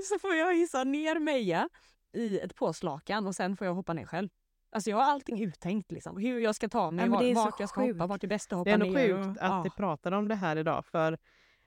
[0.05, 1.69] så, får jag hissa ner Meja
[2.13, 4.29] i ett påslakan och sen får jag hoppa ner själv.
[4.73, 6.17] Alltså jag har allting uttänkt liksom.
[6.17, 7.95] Hur jag ska ta mig, är vart, jag ska sjukt.
[7.95, 9.25] hoppa, vart det är bäst att hoppa Det är ändå ner.
[9.25, 9.63] sjukt att ja.
[9.63, 11.19] vi pratade om det här idag för,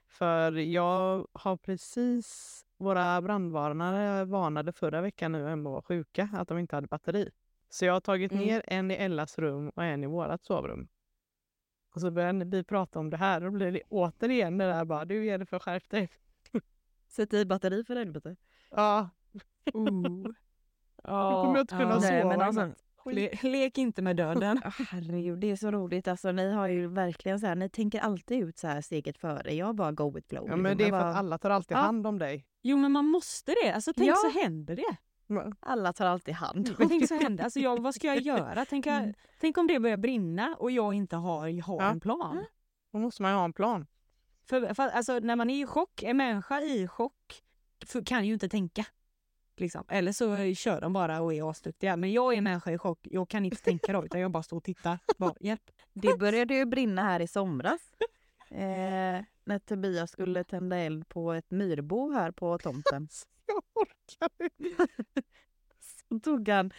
[0.06, 6.48] för jag har precis, våra brandvarnare varnade förra veckan nu hemma och var sjuka att
[6.48, 7.30] de inte hade batteri.
[7.68, 8.44] Så jag har tagit Mm.
[8.44, 10.88] ner en i Ellas rum och en i vårat sovrum.
[11.94, 14.84] Och så började vi prata om det här och då blir det återigen det där
[14.84, 16.08] bara, du Jennifer skärp dig.
[17.08, 18.36] Sätt i batteri för helvete.
[18.70, 19.10] Ja,
[19.74, 19.92] Oh.
[21.02, 22.00] då kommer jag inte kunna Ja.
[22.00, 22.10] sova.
[22.10, 22.72] Nej, men alltså.
[23.04, 24.60] Le, lek inte med döden.
[24.90, 26.08] Herregud, det är så roligt.
[26.08, 29.54] Alltså, ni har ju verkligen så här, ni tänker alltid ut så här steget före.
[29.54, 30.44] Jag bara go with flow.
[30.48, 30.78] Ja, men liksom.
[30.78, 31.80] det är för bara, att alla tar alltid Ja.
[31.80, 32.46] hand om dig.
[32.62, 33.72] Jo men man måste det.
[33.72, 34.14] Alltså tänk Ja.
[34.14, 34.96] så händer det.
[35.60, 38.64] Alla tar alltid hand om Men tänk så händer alltså jag, vad ska jag göra?
[38.64, 39.14] Tänk, jag, Mm.
[39.40, 41.90] tänk om det börjar brinna och jag inte har, har Ja.
[41.90, 42.44] en plan.
[42.92, 43.86] Då måste man ju ha en plan.
[44.46, 47.42] För, för alltså, när man är i chock, en människa i chock
[47.86, 48.84] för, kan ju inte tänka.
[49.56, 49.84] Liksom.
[49.88, 51.96] Eller så kör de bara och är asduktiga.
[51.96, 52.98] Men jag är människa i chock.
[53.02, 54.98] Jag kan inte tänka då utan jag bara står och tittar.
[55.18, 55.70] Bara, hjälp.
[55.92, 57.80] Det började ju brinna här i somras.
[58.50, 63.08] Eh, när Tobias skulle tända eld på ett myrbo här på tomten.
[66.08, 66.72] Så tog han,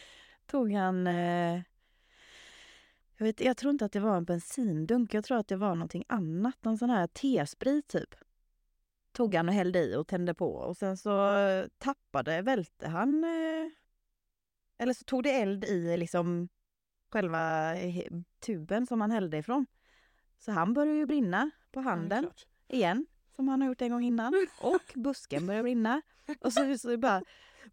[0.45, 1.61] tog han eh,
[3.17, 5.75] jag, vet, jag tror inte att det var en bensindunk, jag tror att det var
[5.75, 6.63] någonting annat.
[6.63, 8.15] Någon sån här tesprit typ.
[9.11, 13.23] Tog han och hällde i och tände på och sen så eh, tappade, välte han
[13.23, 13.71] eh,
[14.77, 16.49] eller så tog det eld i liksom
[17.11, 19.65] själva eh, tuben som han hällde ifrån.
[20.37, 22.29] Så han började ju brinna på handen
[22.67, 23.05] igen,
[23.35, 24.47] som han har gjort en gång innan.
[24.61, 26.01] Och busken började brinna.
[26.41, 27.23] Och så, så bara,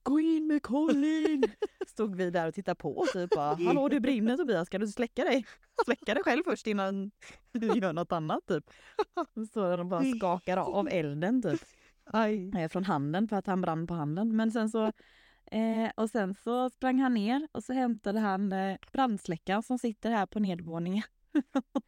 [0.02, 1.42] gå in med Colin!
[1.86, 4.88] Stod vi där och tittade på och typ bara, hallå det brinner Tobias, ska du
[4.88, 5.46] släcka dig?
[5.84, 7.10] Släcka dig själv först innan
[7.52, 8.70] du gör något annat typ.
[9.52, 11.60] Så och bara skakar av elden typ.
[12.04, 12.68] Aj.
[12.68, 14.36] Från handen för att han brann på handen.
[14.36, 14.92] Men sen så
[15.50, 20.10] Eh, och sen så sprang han ner och så hämtade han eh, brandsläckaren som sitter
[20.10, 21.02] här på nedervåningen.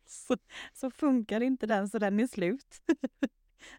[0.07, 0.37] så,
[0.73, 2.83] så funkar inte den så den är slut.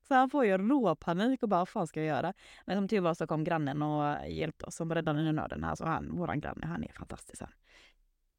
[0.07, 2.33] Så han får ju råpanik och bara vad fan ska jag göra?
[2.65, 5.63] Men som tur var så kom grannen och hjälpte oss som räddade i nöden.
[5.63, 7.41] Alltså han, våran granne, han är fantastisk.
[7.41, 7.51] Han.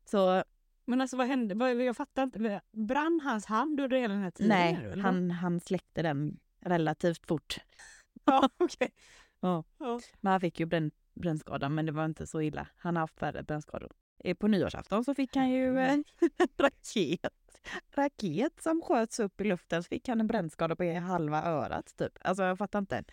[0.05, 0.45] Så
[0.85, 1.73] Men alltså vad hände?
[1.85, 2.61] Jag fattar inte.
[2.73, 4.49] Brann hans hand under hela den här tiden?
[4.49, 7.57] nej, han, han släckte den relativt fort.
[8.25, 8.91] Ja, okej.
[9.41, 9.65] Ja.
[9.79, 10.01] Ja.
[10.21, 12.67] Men han fick ju bränn, brännskada, men det var inte så illa.
[12.77, 13.93] Han har haft färre brännskador.
[14.25, 16.05] Eh, På nyårsafton så fick han ju en
[16.59, 17.33] raket.
[17.95, 22.13] Raket som sköts upp i luften så fick han en brännskada på halva örat typ.
[22.21, 23.05] Alltså jag fattar inte.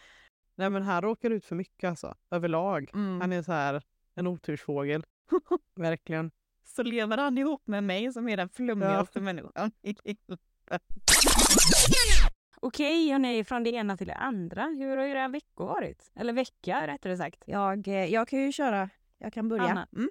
[0.55, 2.89] Nej men han råkar ut för mycket alltså, överlag.
[2.93, 3.21] Mm.
[3.21, 3.81] Han är så här
[4.15, 5.05] en otursfågel.
[5.75, 6.31] Verkligen.
[6.65, 9.71] Så lever han ihop med mig som är den flummigaste människan.
[12.61, 14.63] Okej, hörni, från det ena till det andra.
[14.65, 16.11] Hur har era veckor varit?
[16.15, 17.43] Eller vecka rättare sagt.
[17.45, 19.63] Jag, eh, jag kan ju köra, jag kan börja.
[19.63, 19.87] Anna.
[19.95, 20.09] Mm.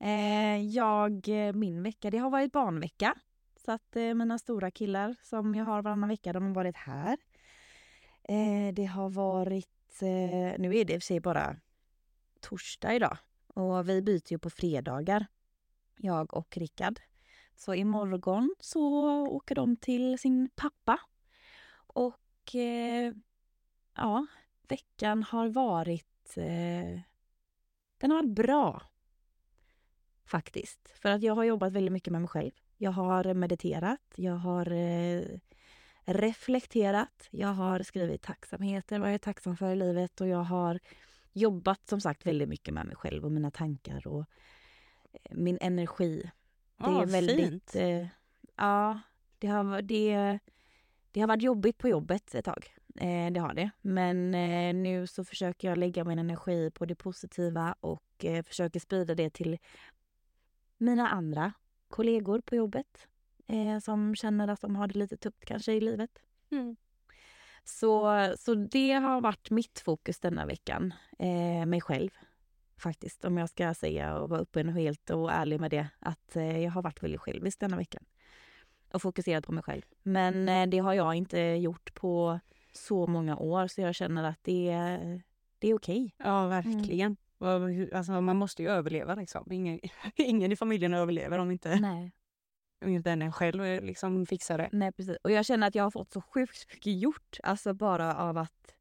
[0.00, 3.14] Eh, jag, eh, min vecka, det har varit barnvecka.
[3.56, 7.18] Så att eh, mina stora killar som jag har varannan vecka, de har varit här.
[8.22, 11.56] Eh, det har varit, eh, nu är det i och för sig bara
[12.40, 13.16] torsdag idag.
[13.54, 15.26] Och vi byter ju på fredagar,
[15.96, 17.00] jag och Rickard.
[17.56, 18.82] Så imorgon så
[19.26, 21.00] åker de till sin pappa.
[21.86, 23.12] Och eh,
[23.96, 24.26] ja,
[24.68, 27.00] veckan har varit eh,
[27.98, 28.89] den har varit bra.
[30.30, 30.92] Faktiskt.
[30.94, 32.50] För att jag har jobbat väldigt mycket med mig själv.
[32.76, 35.22] Jag har mediterat, jag har eh,
[36.04, 40.80] reflekterat, jag har skrivit tacksamheter, vad jag är tacksam för i livet och jag har
[41.32, 44.24] jobbat som sagt väldigt mycket med mig själv och mina tankar och
[45.12, 46.30] eh, min energi.
[46.76, 47.48] Det är väldigt...
[47.48, 47.74] fint.
[47.74, 48.06] Eh,
[48.56, 49.00] ja,
[49.38, 50.38] det har, det,
[51.10, 52.66] det har varit jobbigt på jobbet ett tag.
[52.96, 53.70] Eh, det har det.
[53.80, 58.80] Men eh, nu så försöker jag lägga min energi på det positiva och eh, försöker
[58.80, 59.58] sprida det till
[60.80, 61.52] mina andra
[61.88, 63.08] kollegor på jobbet
[63.46, 66.10] eh, som känner att de har det lite tufft kanske i livet.
[66.50, 66.76] Mm.
[67.64, 68.06] Så,
[68.38, 70.94] så det har varit mitt fokus denna veckan.
[71.18, 72.10] Eh, mig själv
[72.76, 75.88] faktiskt, om jag ska säga och vara öppen och helt och ärlig med det.
[75.98, 78.04] Att eh, jag har varit väldigt självisk denna veckan.
[78.92, 79.82] Och fokuserat på mig själv.
[80.02, 82.40] Men eh, det har jag inte gjort på
[82.72, 85.22] så många år så jag känner att det, är-
[85.58, 86.14] det är okej.
[86.16, 87.10] Ja, verkligen.
[87.10, 89.52] Hur- Alltså, man måste ju överleva liksom.
[89.52, 89.80] Ingen,
[90.16, 92.12] ingen i familjen överlever om inte, Nej.
[92.84, 94.68] om inte en själv eh, liksom fixar det.
[94.72, 95.16] Nej, precis.
[95.22, 97.36] Och jag känner att jag har fått så sjukt mycket gjort.
[97.42, 98.74] Alltså bara av att...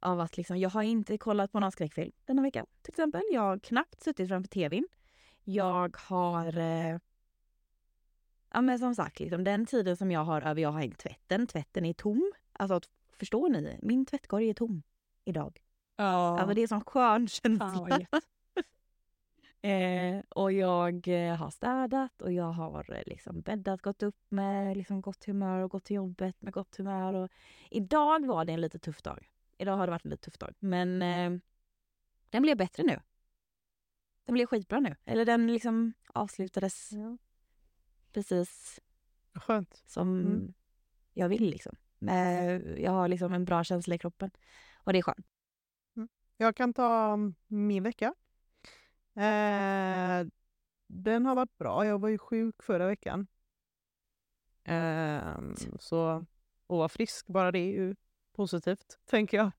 [0.00, 3.22] Av att liksom, jag har inte kollat på någon skräckfilm denna vecka till exempel.
[3.32, 4.88] Jag har knappt suttit framför tvn.
[5.44, 6.58] Jag har...
[6.58, 6.98] Eh,
[8.52, 11.46] ja men som sagt, liksom, den tiden som jag har över, jag har hängt tvätten.
[11.46, 12.32] Tvätten är tom.
[12.52, 12.80] Alltså
[13.18, 13.78] förstår ni?
[13.82, 14.82] Min tvättkorg är tom
[15.24, 15.63] idag.
[15.96, 17.98] Ja, Alltså det är sån skön känsla.
[19.64, 24.76] Eh, och jag eh, har städat och jag har eh, liksom bäddat, gått upp med
[24.76, 27.14] liksom gott humör och gått till jobbet med gott humör.
[27.14, 27.30] Och
[27.70, 29.28] idag var det en lite tuff dag.
[29.58, 30.54] Idag har det varit en lite tuff dag.
[30.58, 31.40] Men eh,
[32.30, 33.00] den blev bättre nu.
[34.24, 34.96] Den blev skitbra nu.
[35.04, 36.90] Eller den liksom avslutades
[38.12, 38.80] precis
[39.34, 39.82] Skönt.
[39.86, 40.54] som Mm.
[41.12, 41.76] jag vill liksom.
[42.76, 44.30] Jag har liksom en bra känsla i kroppen.
[44.76, 45.26] Och det är skönt.
[46.36, 48.14] Jag kan ta mm, min vecka.
[49.14, 50.26] Eh,
[50.86, 51.86] den har varit bra.
[51.86, 53.26] Jag var ju sjuk förra veckan.
[54.64, 55.36] Eh,
[55.78, 56.24] så att
[56.66, 57.96] vara frisk, bara det är ju
[58.32, 59.50] positivt, tänker jag.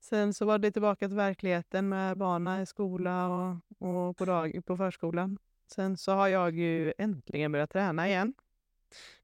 [0.00, 4.60] Sen så var det tillbaka till verkligheten med barnen i skola och, och på, dag,
[4.66, 5.38] på förskolan.
[5.66, 8.34] Sen så har jag ju äntligen börjat träna igen.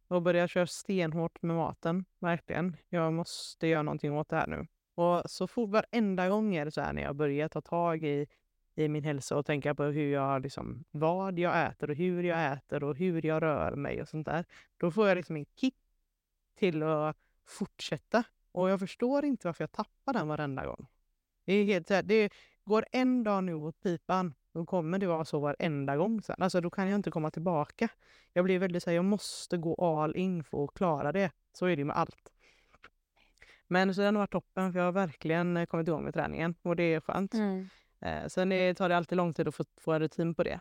[0.08, 2.76] Och börjat köra stenhårt med maten, verkligen.
[2.88, 4.66] Jag måste göra någonting åt det här nu.
[4.95, 8.26] Och så fort varenda gång är det så här när jag börjar ta tag i,
[8.74, 12.53] i min hälsa och tänka på hur jag liksom, vad jag äter och hur jag
[12.53, 14.45] äter och hur jag rör mig och sånt där.
[14.76, 15.76] Då får jag liksom en kick
[16.59, 18.24] till att fortsätta.
[18.53, 20.86] Och jag förstår inte varför jag tappar den varenda gång.
[21.45, 22.32] Det är helt så här, det
[22.64, 26.36] går en dag nu åt pipan, då kommer det vara så varenda gång sen.
[26.38, 27.88] Alltså då kan jag inte komma tillbaka.
[28.32, 31.30] Jag blir väldigt så här, jag måste gå all in för att klara det.
[31.53, 32.34] Så är det ju med allt.
[33.75, 36.55] Men så den har varit toppen för jag har verkligen eh, kommit igång med träningen
[36.62, 37.35] och det är skönt.
[38.01, 40.61] Eh, sen är, tar det alltid lång tid att få, få en rutin på det.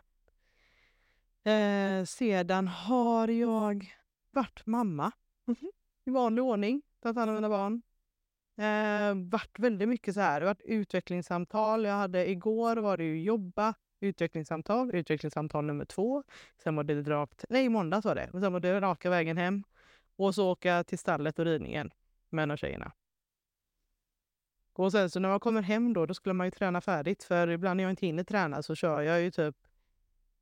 [1.51, 3.93] Eh, sedan har jag
[4.31, 5.11] varit mamma
[6.05, 7.81] i vanlig ordning, tagit hand om mina barn.
[8.57, 11.85] Eh, varit väldigt mycket så här, det varit utvecklingssamtal.
[11.85, 16.23] Jag hade igår var det ju jobba, utvecklingssamtal, utvecklingssamtal nummer två.
[16.63, 18.29] Sen var det rakt, nej i måndags var det.
[18.33, 19.63] Och sen var det raka vägen hem.
[20.15, 21.91] Och så åka till stallet och ridningen
[22.29, 22.91] med en av tjejerna.
[24.73, 27.23] Och sen så när man kommer hem då, då skulle man ju träna färdigt.
[27.23, 29.55] För ibland när jag inte hinner träna så kör jag ju typ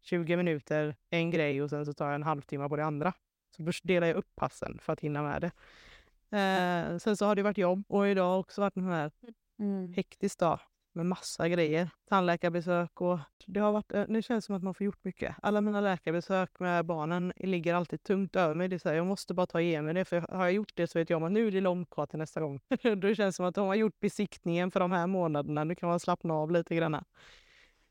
[0.02, 3.14] 20 minuter, en grej och sen så tar jag en halvtimme på det andra.
[3.58, 5.52] Så delar jag upp passen för att hinna med det.
[6.38, 9.12] Eh, sen så har det varit jobb och idag har också varit en sån här
[9.60, 9.94] Mm.
[9.94, 10.60] hektisk dag
[10.94, 11.90] med massa grejer.
[12.10, 15.36] Tandläkarbesök och det har varit, eh, det känns som att man får gjort mycket.
[15.42, 18.68] Alla mina läkarbesök med barnen ligger alltid tungt över mig.
[18.68, 20.88] Det är så här, jag måste bara ta igenom det för har jag gjort det
[20.88, 22.60] så vet jag att nu är det långt kvar till nästa gång.
[23.02, 25.64] det känns som att de har gjort besiktningen för de här månaderna.
[25.64, 27.04] Nu kan man slappna av lite grann.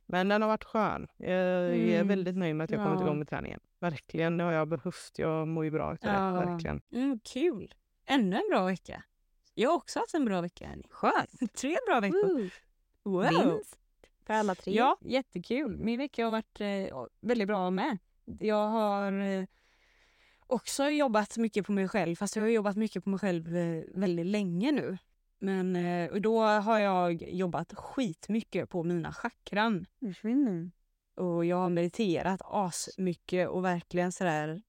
[0.06, 1.06] Men den har varit skön.
[1.16, 2.08] Jag är Mm.
[2.08, 3.06] väldigt nöjd med att jag kommit Ja.
[3.06, 3.60] igång med träningen.
[3.80, 5.12] Verkligen, det har jag behövt.
[5.16, 5.98] Jag mår ju bra det.
[6.08, 6.32] Ja.
[6.32, 6.80] Verkligen.
[6.92, 7.74] Mm, kul!
[8.06, 9.02] Ännu en bra vecka.
[9.54, 10.68] Jag har också haft en bra vecka.
[10.90, 11.30] Skönt!
[11.60, 12.38] Tre bra veckor.
[12.38, 12.48] Woo.
[13.02, 13.22] Wow!
[13.22, 13.78] Vinst
[14.26, 14.72] för alla tre.
[14.72, 15.76] Ja, jättekul.
[15.78, 17.98] Min vecka har varit eh, väldigt bra med.
[18.40, 19.44] Jag har eh,
[20.46, 23.84] också jobbat mycket på mig själv, fast jag har jobbat mycket på mig själv eh,
[23.94, 24.98] väldigt länge nu.
[25.38, 29.86] Men eh, och då har jag jobbat skitmycket på mina chakran.
[30.22, 30.70] Mm.
[31.14, 34.62] Och jag har mediterat asmycket och verkligen sådär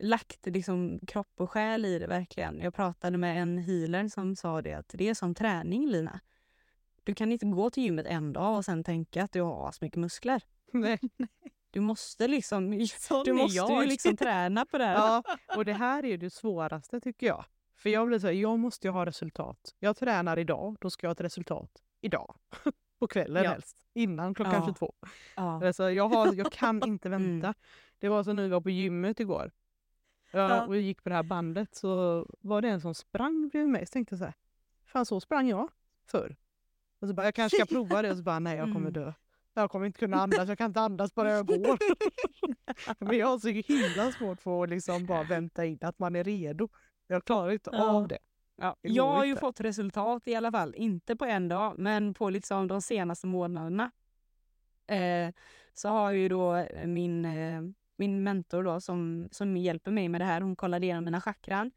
[0.00, 2.60] lagt liksom kropp och själ i det verkligen.
[2.60, 6.20] Jag pratade med en healer som sa det att det är som träning Lina.
[7.04, 9.98] Du kan inte gå till gymmet en dag och sen tänka att du har asmycket
[10.00, 10.42] muskler.
[10.72, 10.98] Nej.
[11.70, 13.86] Du måste liksom, Sån du måste ju jag.
[13.88, 14.94] liksom träna på det här.
[14.94, 15.22] Ja,
[15.56, 17.44] och det här är ju det svåraste tycker jag.
[17.76, 19.74] För jag blir så här, jag måste ju ha resultat.
[19.78, 21.70] Jag tränar idag, då ska jag ha ett resultat
[22.00, 22.34] idag.
[22.98, 23.50] På kvällen Ja.
[23.50, 23.76] helst.
[23.94, 24.66] Innan klockan Ja.
[24.66, 24.94] 22.
[25.36, 25.66] Ja.
[25.66, 27.22] Alltså, jag, har, jag kan inte Mm.
[27.40, 27.54] vänta.
[27.98, 29.50] Det var som när vi var på gymmet igår.
[30.30, 30.66] Jag, Ja.
[30.66, 33.86] och vi gick på det här bandet så var det en som sprang bredvid mig.
[33.86, 34.34] Så tänkte jag så här,
[34.86, 35.68] fan så sprang jag
[36.06, 36.36] förr.
[37.00, 38.92] Och så bara, jag kanske ska prova det och så bara, nej jag kommer Mm.
[38.92, 39.12] dö.
[39.54, 41.78] Jag kommer inte kunna andas, jag kan inte andas bara jag går.
[43.04, 46.24] Men jag har så himla svårt för att liksom bara vänta in att man är
[46.24, 46.68] redo.
[47.06, 47.90] Jag klarar inte Ja.
[47.90, 48.18] av det.
[48.56, 50.74] Ja, Det jag har ju fått resultat i alla fall.
[50.76, 53.90] Inte på en dag, men på liksom de senaste månaderna.
[54.86, 55.34] Eh,
[55.74, 57.60] så har ju då min, eh,
[57.96, 61.70] min mentor då, som, som hjälper mig med det här, hon kollade igenom mina chakran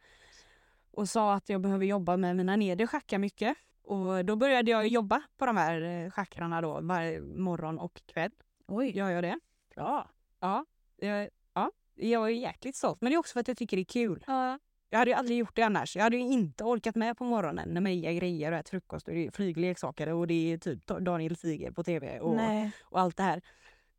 [0.91, 3.57] och sa att jag behöver jobba med mina nedre chakra mycket.
[3.83, 8.31] Och då började jag jobba på de här eh, chakrarna då varje morgon och kväll.
[8.67, 8.97] Oj.
[8.97, 9.39] Gör jag det?
[9.75, 10.09] Bra.
[10.39, 10.65] Ja.
[10.97, 11.71] Jag, ja.
[11.95, 13.01] Jag är jäkligt stolt.
[13.01, 14.23] Men det är också för att jag tycker det är kul.
[14.27, 14.59] Ja.
[14.89, 15.95] Jag hade ju aldrig gjort det annars.
[15.95, 19.13] Jag hade ju inte orkat med på morgonen när Meja grejer och äter frukost och
[19.13, 22.39] det är flygleksaker och det är typ Daniel Tiger på tv och,
[22.83, 23.41] och allt det här.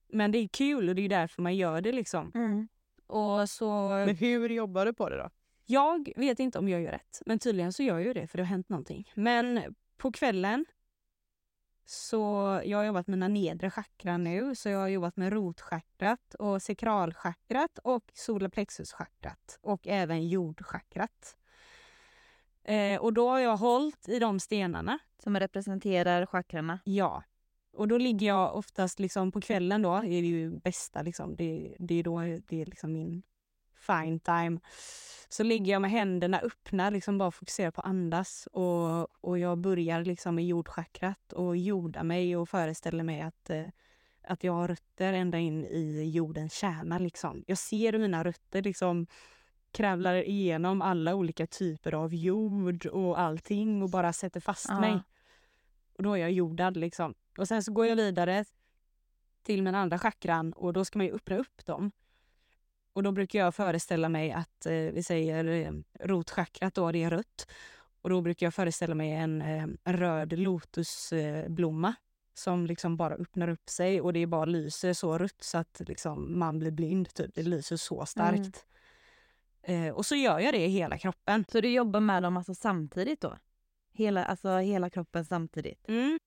[0.09, 2.33] Men det är kul och det är därför man gör det liksom.
[2.35, 2.69] Mm.
[3.07, 3.89] Och så...
[3.89, 5.31] Men hur jobbar du på det då?
[5.67, 8.39] Jag vet inte om jag gör rätt, men tydligen så gör jag ju det för
[8.39, 9.13] det har hänt någonting.
[9.15, 10.65] Men på kvällen
[11.87, 16.35] så jag har jobbat med mina nedre chakran nu, så jag har jobbat med rotchakrat
[16.35, 21.37] och sakralchakrat och solarplexuschakrat och även jordchakrat.
[22.65, 26.81] Eh, och då har jag hållit i de stenarna Som representerar chakrarna.
[26.85, 27.23] Ja.
[27.73, 31.37] Och då ligger jag oftast liksom på kvällen då, det är det ju bästa liksom.
[31.37, 33.23] Det, det är då det är liksom min
[33.87, 34.61] fine time.
[35.29, 39.59] Så ligger jag med händerna öppna, liksom bara fokuserar på att andas och, och jag
[39.59, 43.65] börjar liksom med jordchakrat och jordar mig och föreställer mig att, eh,
[44.23, 47.45] att jag har rötter ända in i jordens kärna liksom.
[47.47, 49.07] Jag ser hur mina rötter liksom
[49.73, 54.81] kravlar igenom alla olika typer av jord och allting och bara sätter fast Ja.
[54.81, 55.03] mig.
[55.97, 57.15] Och då är jag jordad liksom.
[57.39, 58.45] Och sen så går jag vidare
[59.43, 61.91] till min andra chakran och då ska man ju öppna upp dem.
[62.95, 67.11] Och då brukar jag föreställa mig att, eh, vi säger eh, rotchakrat då, det är
[67.11, 67.49] rött.
[68.03, 71.95] Och då brukar jag föreställa mig en, eh, en röd lotusblomma
[72.35, 76.39] som liksom bara öppnar upp sig och det bara lyser så rött så att liksom
[76.39, 77.15] man blir blind.
[77.15, 77.35] Typ.
[77.35, 78.67] Det lyser så starkt.
[79.63, 81.45] Eh, och så gör jag det i hela kroppen.
[81.49, 83.37] Så du jobbar med dem alltså samtidigt då?
[83.93, 85.89] Hela, alltså hela kroppen samtidigt?
[85.89, 86.19] Mm.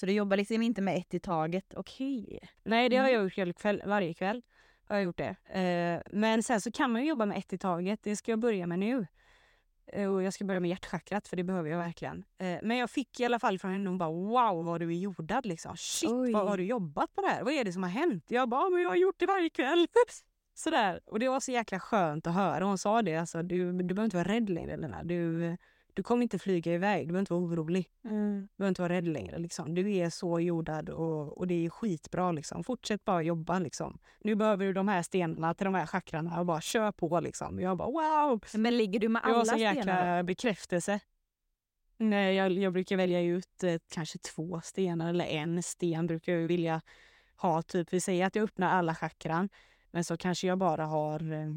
[0.00, 1.74] Så du jobbar liksom inte med ett i taget?
[1.74, 2.48] Okej.
[2.64, 3.14] Nej, det har Mm.
[3.14, 3.82] jag gjort varje kväll.
[3.86, 4.42] Varje kväll
[4.88, 5.60] har jag gjort det.
[5.60, 8.00] Eh, men sen så kan man ju jobba med ett i taget.
[8.02, 9.06] Det ska jag börja med nu.
[9.92, 12.24] Eh, och jag ska börja med hjärtchakrat för det behöver jag verkligen.
[12.38, 14.98] Eh, men jag fick i alla fall från henne, hon bara wow vad du är
[14.98, 15.76] jordad liksom.
[15.76, 16.32] Shit Oj.
[16.32, 17.44] vad har du jobbat på det här?
[17.44, 18.24] Vad är det som har hänt?
[18.28, 19.86] Jag bara, men jag har gjort det varje kväll.
[20.54, 21.00] Sådär.
[21.06, 22.64] Och det var så jäkla skönt att höra.
[22.64, 25.02] Hon sa det, alltså, du, du behöver inte vara rädd längre Lena.
[25.04, 25.56] Du,
[25.98, 27.88] du kommer inte flyga iväg, du behöver inte vara orolig.
[28.04, 28.40] Mm.
[28.40, 29.38] Du behöver inte vara rädd längre.
[29.38, 29.74] Liksom.
[29.74, 32.32] Du är så jordad och, och det är skitbra.
[32.32, 32.64] Liksom.
[32.64, 33.58] Fortsätt bara jobba.
[33.58, 33.98] Liksom.
[34.20, 37.20] Nu behöver du de här stenarna till de här chakrarna och bara kör på.
[37.20, 37.60] Liksom.
[37.60, 38.40] Jag bara wow!
[38.54, 41.00] Men ligger du med Det var alla så stenar jäkla bekräftelse.
[41.96, 46.48] Nej, jag, jag brukar välja ut eh, kanske två stenar eller en sten brukar jag
[46.48, 46.80] vilja
[47.36, 47.62] ha.
[47.62, 49.48] Typ, vi säger att jag öppnar alla chakran
[49.90, 51.48] men så kanske jag bara har eh,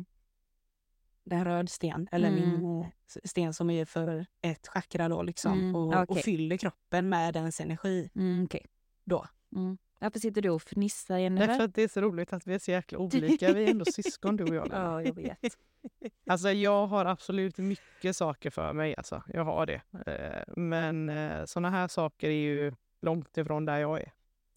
[1.32, 2.42] en röd sten eller Mm.
[2.62, 2.88] min eh,
[3.24, 6.24] sten som är för ett chakra då liksom Mm, och, och okej.
[6.24, 8.20] fyller kroppen med dens energi då?
[8.22, 8.66] Mm, okej.
[9.04, 9.26] då.
[9.56, 9.78] Mm.
[10.00, 11.56] Varför sitter du och fnissar Nej, Jennifer?
[11.58, 13.54] för att det är så roligt att vi är så jäkla olika.
[13.54, 14.68] Vi är ändå syskon du och jag.
[14.72, 15.38] Ja, jag vet.
[16.30, 18.96] Alltså jag har absolut mycket saker för mig.
[18.98, 19.24] Alltså.
[19.28, 19.82] Jag har det.
[20.12, 21.12] Eh, Men
[21.48, 24.12] såna här saker är ju långt ifrån där jag är.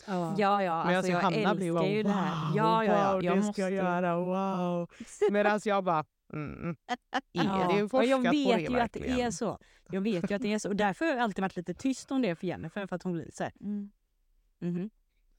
[0.06, 2.46] Ja, ja, Men alltså alltså, jag Hanna älskar blir bara ju det här.
[2.48, 3.12] wow, Ja, ja, ja.
[3.14, 4.90] wow, Jag det måste ska jag göra, wow.
[5.30, 6.04] Medan jag bara,
[6.34, 6.76] mm,
[7.12, 9.58] är Ja, det och forskat jag på vet det ju att det är så.
[9.90, 10.68] Jag vet ju att det är så.
[10.68, 12.86] Och därför har jag alltid varit lite tyst om det för Jennifer.
[12.86, 13.90] För att hon blir så här, Mm.
[14.58, 14.90] mhm.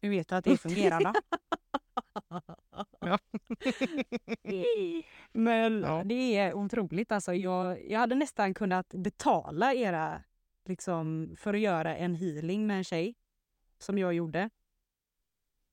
[0.02, 1.14] Nu vet du att det fungerar då.
[3.00, 3.20] Ja.
[5.34, 6.04] Men Ja.
[6.06, 7.12] det är otroligt.
[7.12, 10.24] Alltså, jag, jag hade nästan kunnat betala era
[10.66, 13.16] liksom, för att göra en healing med en tjej.
[13.80, 14.50] Som jag gjorde.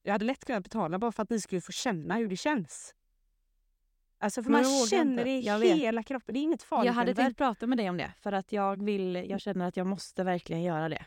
[0.02, 2.94] Jag hade lätt kunnat betala bara för att ni skulle få känna hur det känns.
[4.22, 6.32] Alltså för man jag känner det i Jag hela kroppen.
[6.34, 6.86] Det är inget farligt.
[6.86, 9.76] Jag hade tänkt prata med dig om det för att jag vill, jag känner att
[9.76, 11.04] jag måste verkligen göra det.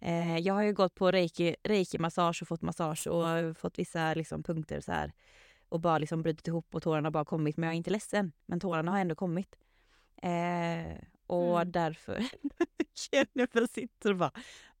[0.00, 4.42] Eh, jag har ju gått på reiki, reiki-massage och fått massage och fått vissa liksom,
[4.42, 5.12] punkter så här
[5.68, 8.32] och bara liksom brutit ihop och tårarna har bara kommit men jag är inte ledsen.
[8.46, 9.56] Men tårarna har ändå kommit.
[10.22, 10.96] Eh,
[11.26, 11.72] och Mm.
[11.72, 12.24] därför
[13.12, 14.32] Jennifer sitter och bara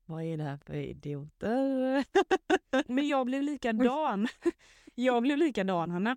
[0.04, 2.04] vad är det här för idioter?
[2.92, 4.28] Men jag blev likadan.
[4.94, 6.16] jag blev likadan, Hanna.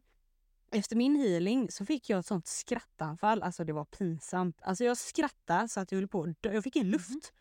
[0.73, 3.43] Efter min healing så fick jag ett sånt skrattanfall.
[3.43, 4.59] Alltså det var pinsamt.
[4.61, 6.53] Alltså jag skrattade så att jag höll på att dö.
[6.53, 7.33] Jag fick in luft.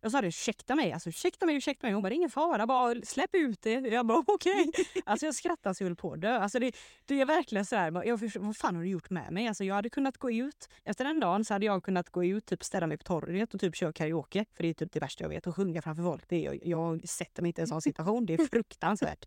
[0.00, 1.94] Jag sa det, ursäkta mig, alltså ursäkta mig, ursäkta mig.
[1.94, 3.70] Hon bara, det är ingen fara, bara släpp ut det.
[3.72, 4.70] Jag bara, okej.
[5.04, 6.38] Alltså jag skrattade så jag höll på att dö.
[6.38, 6.76] Alltså det,
[7.06, 9.48] det är verkligen så här, jag, förstår- vad fan har du gjort med mig?
[9.48, 12.46] Alltså jag hade kunnat gå ut, efter den dagen så hade jag kunnat gå ut,
[12.46, 14.44] typ ställa mig på torget och typ köra karaoke.
[14.54, 16.24] För det är typ det värsta jag vet, att sjunga framför folk.
[16.28, 19.26] Det är, jag, jag sätter mig inte i en sån situation, det är fruktansvärt.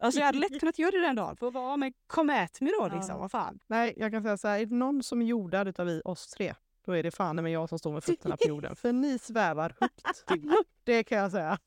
[0.00, 1.36] Alltså jag hade lätt kunnat göra det den dagen.
[1.36, 3.18] För att bara, men kom at me då liksom, Ja.
[3.18, 3.58] vad fan.
[3.66, 6.26] Nej, jag kan säga så här, är det någon som är jordad utav vi oss
[6.28, 6.54] tre,
[6.84, 8.76] då är det fan med jag som står med fötterna på jorden.
[8.76, 10.24] För ni svävar högt.
[10.84, 11.58] Det kan jag säga.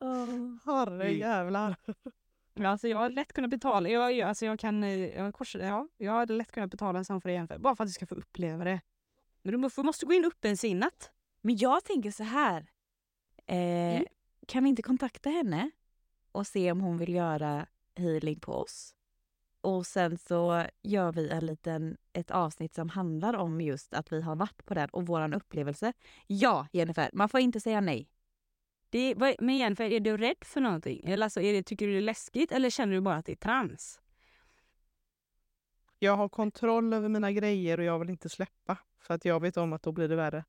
[0.64, 1.76] Herre jävlar.
[2.54, 5.88] Men Alltså jag hade lätt kunnat betala, jag, alltså jag kan, eh, jag, kors, ja,
[5.96, 8.14] jag hade lätt kunnat betala en sån för det bara för att du ska få
[8.14, 8.80] uppleva det.
[9.42, 11.10] Men du måste, måste gå in öppensinnat.
[11.40, 12.66] Men jag tänker så här.
[13.46, 14.04] Eh, Mm.
[14.46, 15.70] Kan vi inte kontakta henne
[16.32, 18.94] och se om hon vill göra healing på oss?
[19.62, 24.22] Och sen så gör vi en liten, ett avsnitt som handlar om just att vi
[24.22, 25.92] har varit på den och våran upplevelse.
[26.26, 28.08] Ja, Jennifer, man får inte säga nej.
[28.90, 31.04] Det, vad, men Jennifer, är du rädd för någonting?
[31.04, 33.32] Eller alltså, är det, tycker du det är läskigt eller känner du bara att det
[33.32, 34.00] är trams?
[35.98, 38.78] Jag har kontroll över mina grejer och jag vill inte släppa.
[38.98, 40.44] För att jag vet om att då blir det värre.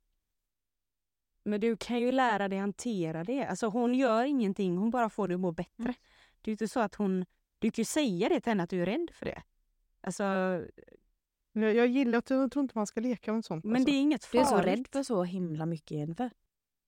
[1.43, 3.45] Men du kan ju lära dig hantera det.
[3.45, 5.83] Alltså hon gör ingenting, hon bara får dig att må bättre.
[5.83, 5.93] Mm.
[6.41, 7.25] Det är inte så att hon...
[7.63, 9.41] Du kan ju säga det till henne att du är rädd för det.
[10.01, 10.23] Alltså,
[11.53, 13.63] Jag, jag gillar att jag tror inte man ska leka med sånt.
[13.65, 13.85] men alltså.
[13.85, 14.63] det är inget Du är farligt.
[14.65, 16.29] så rädd för så himla mycket, Jennifer.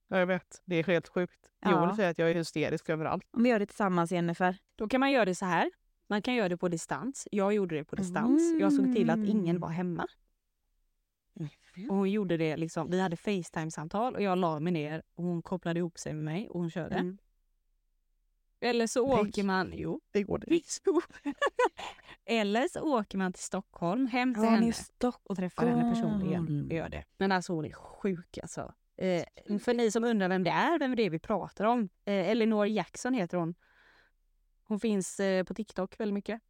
[0.08, 1.52] Ja, jag vet, det är helt sjukt.
[1.60, 1.86] Ja.
[1.86, 3.24] vill säga att jag är hysterisk överallt.
[3.32, 4.58] Om vi gör det tillsammans, Jennifer.
[4.76, 5.72] Då kan man göra det så här.
[6.08, 7.28] Man kan göra det på distans.
[7.32, 8.42] Jag gjorde det på distans.
[8.60, 9.60] Jag såg till att ingen Mm.
[9.60, 10.08] var hemma.
[11.90, 15.42] Och hon gjorde det liksom, vi hade Facetime-samtal och jag la mig ner och hon
[15.42, 16.96] kopplade ihop sig med mig och hon körde.
[16.96, 17.18] Mm.
[18.66, 20.62] Eller så åker man, jo, Det går det.
[22.26, 24.74] Eller så åker man till Stockholm, hem till Ja, henne
[25.24, 26.70] och träffar henne personligen.
[26.72, 27.04] Gör det.
[27.18, 28.74] Men alltså hon är sjuk alltså.
[28.98, 29.24] Eh,
[29.60, 31.90] för ni som undrar vem det är, vem det är vi pratar om.
[32.06, 33.56] Eh, Elinor Jackson heter hon.
[34.64, 36.42] Hon finns eh, på TikTok väldigt mycket.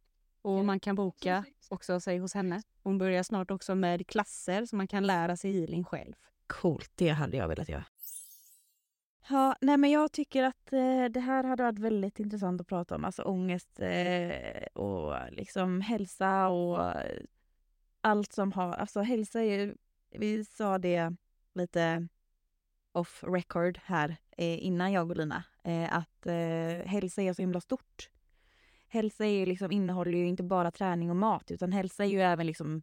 [0.42, 2.62] Och man kan boka också sig hos henne.
[2.82, 6.14] Hon börjar snart också med klasser så man kan lära sig healing själv.
[6.46, 7.84] Coolt, det hade jag velat göra.
[9.28, 12.94] Ja, nej men jag tycker att eh, det här hade varit väldigt intressant att prata
[12.94, 13.04] om.
[13.04, 16.92] Alltså ångest eh, och liksom hälsa och
[18.00, 18.72] allt som har...
[18.72, 19.74] Alltså hälsa är ju...
[20.10, 21.16] Vi sa det
[21.54, 22.08] lite
[22.92, 25.44] off record här eh, innan jag och Lina.
[25.64, 28.10] Eh, att eh, hälsa är så himla stort.
[28.88, 32.20] Hälsa är ju liksom, innehåller ju inte bara träning och mat utan hälsa är ju
[32.20, 32.82] även liksom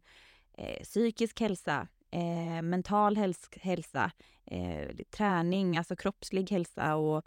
[0.52, 4.10] eh, psykisk hälsa, eh, mental häls hälsa,
[4.44, 7.24] eh, träning, alltså kroppslig hälsa och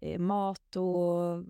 [0.00, 1.44] eh, mat och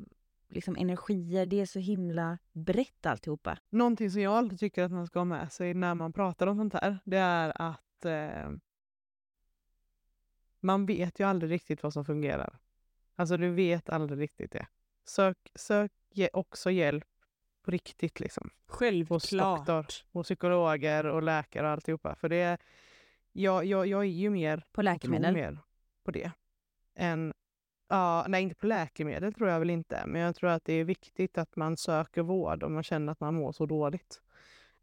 [0.48, 1.46] liksom energier.
[1.46, 3.58] Det är så himla brett alltihopa.
[3.70, 6.56] Någonting som jag alltid tycker att man ska ha med sig när man pratar om
[6.56, 8.50] sånt här, det är att eh,
[10.60, 12.58] man vet ju aldrig riktigt vad som fungerar.
[13.16, 14.66] Alltså du vet aldrig riktigt det.
[15.04, 17.04] Sök, sök ge också hjälp
[17.70, 18.50] på riktigt liksom.
[19.08, 19.66] Hos Självklart.
[19.66, 22.14] doktor och psykologer och läkare och alltihopa.
[22.14, 22.58] För det är,
[23.32, 25.34] jag, jag, jag är ju mer På läkemedel.
[25.34, 25.58] mer
[26.04, 26.30] på det.
[26.94, 27.32] Än,
[27.88, 30.02] ja, nej, inte på läkemedel tror jag väl inte.
[30.06, 33.20] Men jag tror att det är viktigt att man söker vård om man känner att
[33.20, 34.20] man mår så dåligt.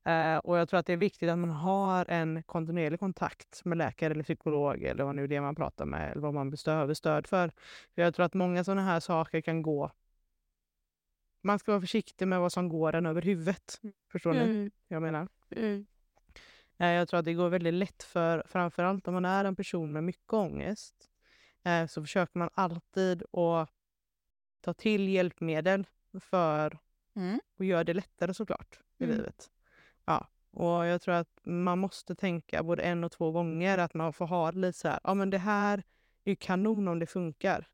[0.06, 3.78] Eh, och jag tror att det är viktigt att man har en kontinuerlig kontakt med
[3.78, 6.94] läkare eller psykolog eller vad nu är det man pratar med eller vad man behöver
[6.94, 7.52] stöd för.
[7.96, 9.92] för jag tror att många sådana här saker kan gå
[11.48, 13.82] man ska vara försiktig med vad som går en över huvudet.
[14.12, 14.40] Förstår ni?
[14.40, 14.72] Mm.
[14.88, 15.28] Jag menar.
[15.50, 15.86] Mm.
[16.78, 19.92] Eh, Jag tror att det går väldigt lätt för, framförallt om man är en person
[19.92, 20.96] med mycket ångest,
[21.64, 23.70] eh, så försöker man alltid att
[24.62, 25.88] ta till hjälpmedel
[26.20, 26.78] för
[27.16, 27.40] Mm.
[27.60, 29.16] att göra det lättare såklart i Mm.
[29.18, 29.50] livet.
[30.06, 34.14] Ja, och jag tror att man måste tänka både en och två gånger att man
[34.14, 35.84] får ha det lite så här, ja men det här
[36.24, 37.68] är kanon om det funkar.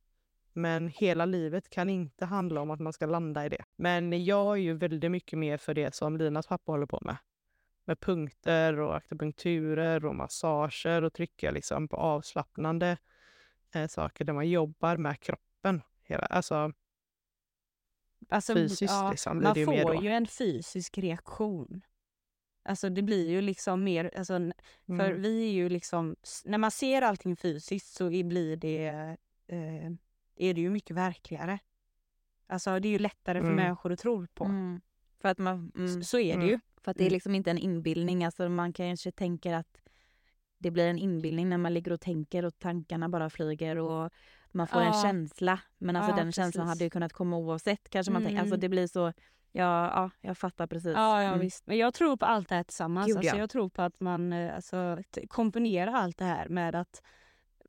[0.54, 3.64] Men hela livet kan inte handla om att man ska landa i det.
[3.76, 7.18] Men jag är ju väldigt mycket mer för det som Linas pappa håller på med.
[7.86, 12.98] Med punkter och akupunkturer och massager och trycka liksom på avslappnande
[13.76, 15.82] eh, saker där man jobbar med kroppen.
[16.04, 16.72] Hela, alltså
[18.30, 19.44] Alltså, fysiskt ja, liksom.
[19.44, 21.82] man ju får ju en fysisk reaktion.
[22.66, 24.54] Alltså det blir ju liksom mer, alltså, n-
[24.86, 25.22] för Mm.
[25.22, 28.88] vi är ju liksom, när man ser allting fysiskt så blir det,
[29.48, 29.92] eh,
[30.36, 31.60] är det ju mycket verkligare.
[32.48, 33.64] Alltså det är ju lättare för Mm.
[33.64, 34.44] människor att tro på.
[34.46, 34.82] Mm.
[35.22, 35.72] För att man...
[35.76, 36.04] Mm.
[36.04, 36.48] Så är det Mm.
[36.48, 36.60] ju.
[36.82, 37.14] För att det är Mm.
[37.14, 38.24] liksom inte en inbildning.
[38.26, 39.82] Alltså man kanske tänker att
[40.58, 44.12] det blir en inbildning när man ligger och tänker och tankarna bara flyger och
[44.52, 45.02] man får en Ja.
[45.02, 45.60] känsla.
[45.78, 46.70] Men alltså Ja, den känslan precis.
[46.70, 47.90] hade ju kunnat komma oavsett.
[47.90, 48.60] Kanske man tänker, alltså Mm.
[48.62, 49.00] det blir så,
[49.52, 50.94] ja, ja jag fattar precis.
[50.96, 51.40] Ja, ja Mm.
[51.40, 51.68] visst.
[51.68, 53.08] Men jag tror på allt det här tillsammans.
[53.08, 53.40] Gud, alltså, ja.
[53.40, 57.04] Jag tror på att man eh, alltså, komponerar allt det här med att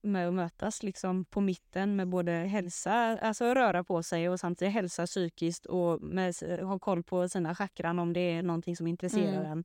[0.05, 2.93] med att mötas liksom på mitten med både hälsa,
[3.23, 7.99] alltså röra på sig och samtidigt hälsa psykiskt och med, ha koll på sina chakran
[7.99, 9.53] om det är någonting som intresserar Mm.
[9.53, 9.65] en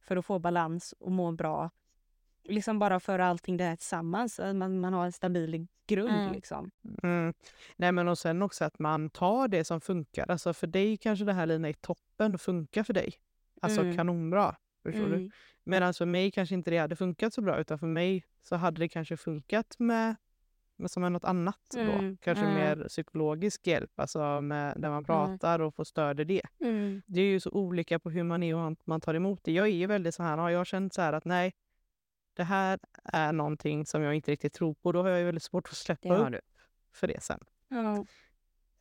[0.00, 1.70] för att få balans och må bra.
[2.44, 6.10] Liksom bara föra allting det här tillsammans, att man, man har en stabil grund.
[6.10, 6.32] Mm.
[6.32, 6.70] Liksom.
[7.02, 7.34] Mm.
[7.76, 10.30] Nej, men och sen också att man tar det som funkar.
[10.30, 13.12] Alltså för dig kanske det här Lina är toppen och funkar för dig.
[13.60, 13.96] Alltså Mm.
[13.96, 14.56] kanonbra.
[14.82, 15.30] Förstår du?
[15.68, 15.80] Mm.
[15.80, 18.78] Medan för mig kanske inte det hade funkat så bra utan för mig så hade
[18.80, 20.16] det kanske funkat med,
[20.76, 21.80] med som med något annat då.
[21.80, 22.16] Mm.
[22.16, 22.54] Kanske Mm.
[22.54, 26.42] mer psykologisk hjälp, alltså med, där man pratar och får stöd i det.
[26.60, 27.02] Mm.
[27.06, 29.52] Det är ju så olika på hur man är och hur man tar emot det.
[29.52, 31.54] Jag är ju väldigt så här, har jag känt så här att nej,
[32.34, 35.42] det här är någonting som jag inte riktigt tror på, då har jag ju väldigt
[35.42, 36.40] svårt att släppa upp du.
[36.92, 37.40] för det sen.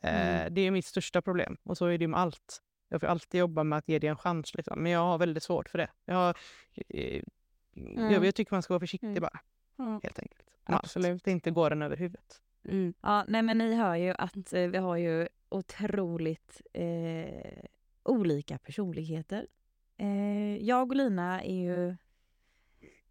[0.01, 0.53] Eh, Mm.
[0.53, 2.61] Det är mitt största problem och så är det med allt.
[2.89, 4.83] Jag får alltid jobba med att ge det en chans, liksom.
[4.83, 5.89] men jag har väldigt svårt för det.
[6.05, 6.37] Jag, har,
[6.87, 7.23] eh, jag,
[7.97, 8.23] Mm.
[8.23, 9.21] jag tycker man ska vara försiktig Mm.
[9.21, 9.39] bara,
[9.75, 9.99] Ja.
[10.03, 10.43] helt enkelt.
[10.63, 10.83] Allt.
[10.83, 11.23] Absolut.
[11.23, 12.41] Det inte går en över huvudet.
[12.69, 12.93] Mm.
[13.01, 17.63] Ja, nej men ni hör ju att eh, vi har ju otroligt eh,
[18.03, 19.47] olika personligheter.
[19.97, 21.95] Eh, jag och Lina är ju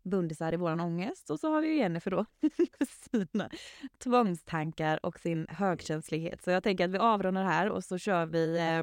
[0.02, 2.24] bundisar i våran ångest och så har vi ju Jennifer då
[3.10, 3.50] sina
[3.98, 6.42] tvångstankar och sin högkänslighet.
[6.42, 8.82] Så jag tänker att vi avrundar här och så kör vi eh,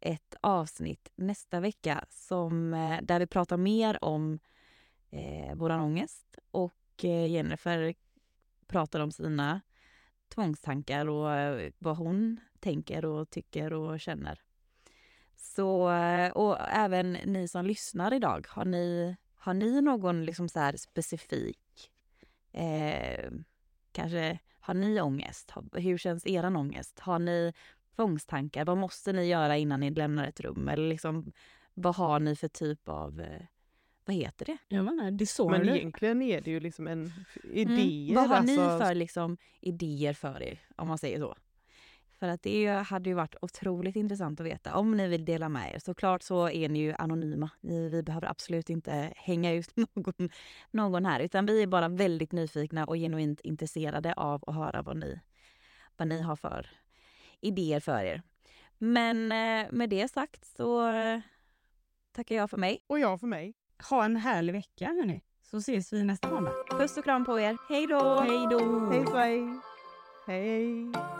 [0.00, 4.38] ett avsnitt nästa vecka som, eh, där vi pratar mer om
[5.10, 7.94] eh, vår ångest och eh, Jennifer
[8.66, 9.60] pratar om sina
[10.28, 14.40] tvångstankar och eh, vad hon tänker och tycker och känner.
[15.36, 20.60] Så, eh, och även ni som lyssnar idag, har ni, har ni någon liksom så
[20.60, 21.90] här specifik,
[22.52, 23.30] eh,
[23.92, 25.52] kanske har ni ångest?
[25.72, 26.98] Hur känns er ångest?
[26.98, 27.52] Har ni
[27.98, 28.64] tvångstankar?
[28.64, 30.68] Vad måste ni göra innan ni lämnar ett rum?
[30.68, 31.32] Eller liksom,
[31.74, 33.42] vad har ni för typ av, eh,
[34.04, 34.58] vad heter det?
[34.68, 35.58] Jag menar, disorder.
[35.58, 37.14] Men egentligen är det ju liksom en Mm.
[37.52, 38.14] idéer.
[38.14, 41.34] Vad har ni alltså, för liksom, idéer för er, om man säger så?
[42.18, 45.74] För att det hade ju varit otroligt intressant att veta om ni vill dela med
[45.74, 45.78] er.
[45.78, 47.50] Såklart så är ni ju anonyma.
[47.60, 50.28] Ni, vi behöver absolut inte hänga ut någon,
[50.70, 54.96] någon här utan vi är bara väldigt nyfikna och genuint intresserade av att höra vad
[54.96, 55.20] ni,
[55.96, 56.66] vad ni har för
[57.40, 58.22] idéer för er.
[58.78, 61.20] Men eh, med det sagt så eh,
[62.12, 62.84] tackar jag för mig.
[62.86, 63.54] Och jag för mig.
[63.90, 65.22] Ha en härlig vecka hörni.
[65.50, 66.52] Så ses vi nästa måndag.
[66.70, 67.56] Puss och kram på er.
[67.68, 68.20] Hej då!
[68.20, 68.90] Hej då!
[68.90, 69.60] Hej svej!
[70.26, 71.17] Hej!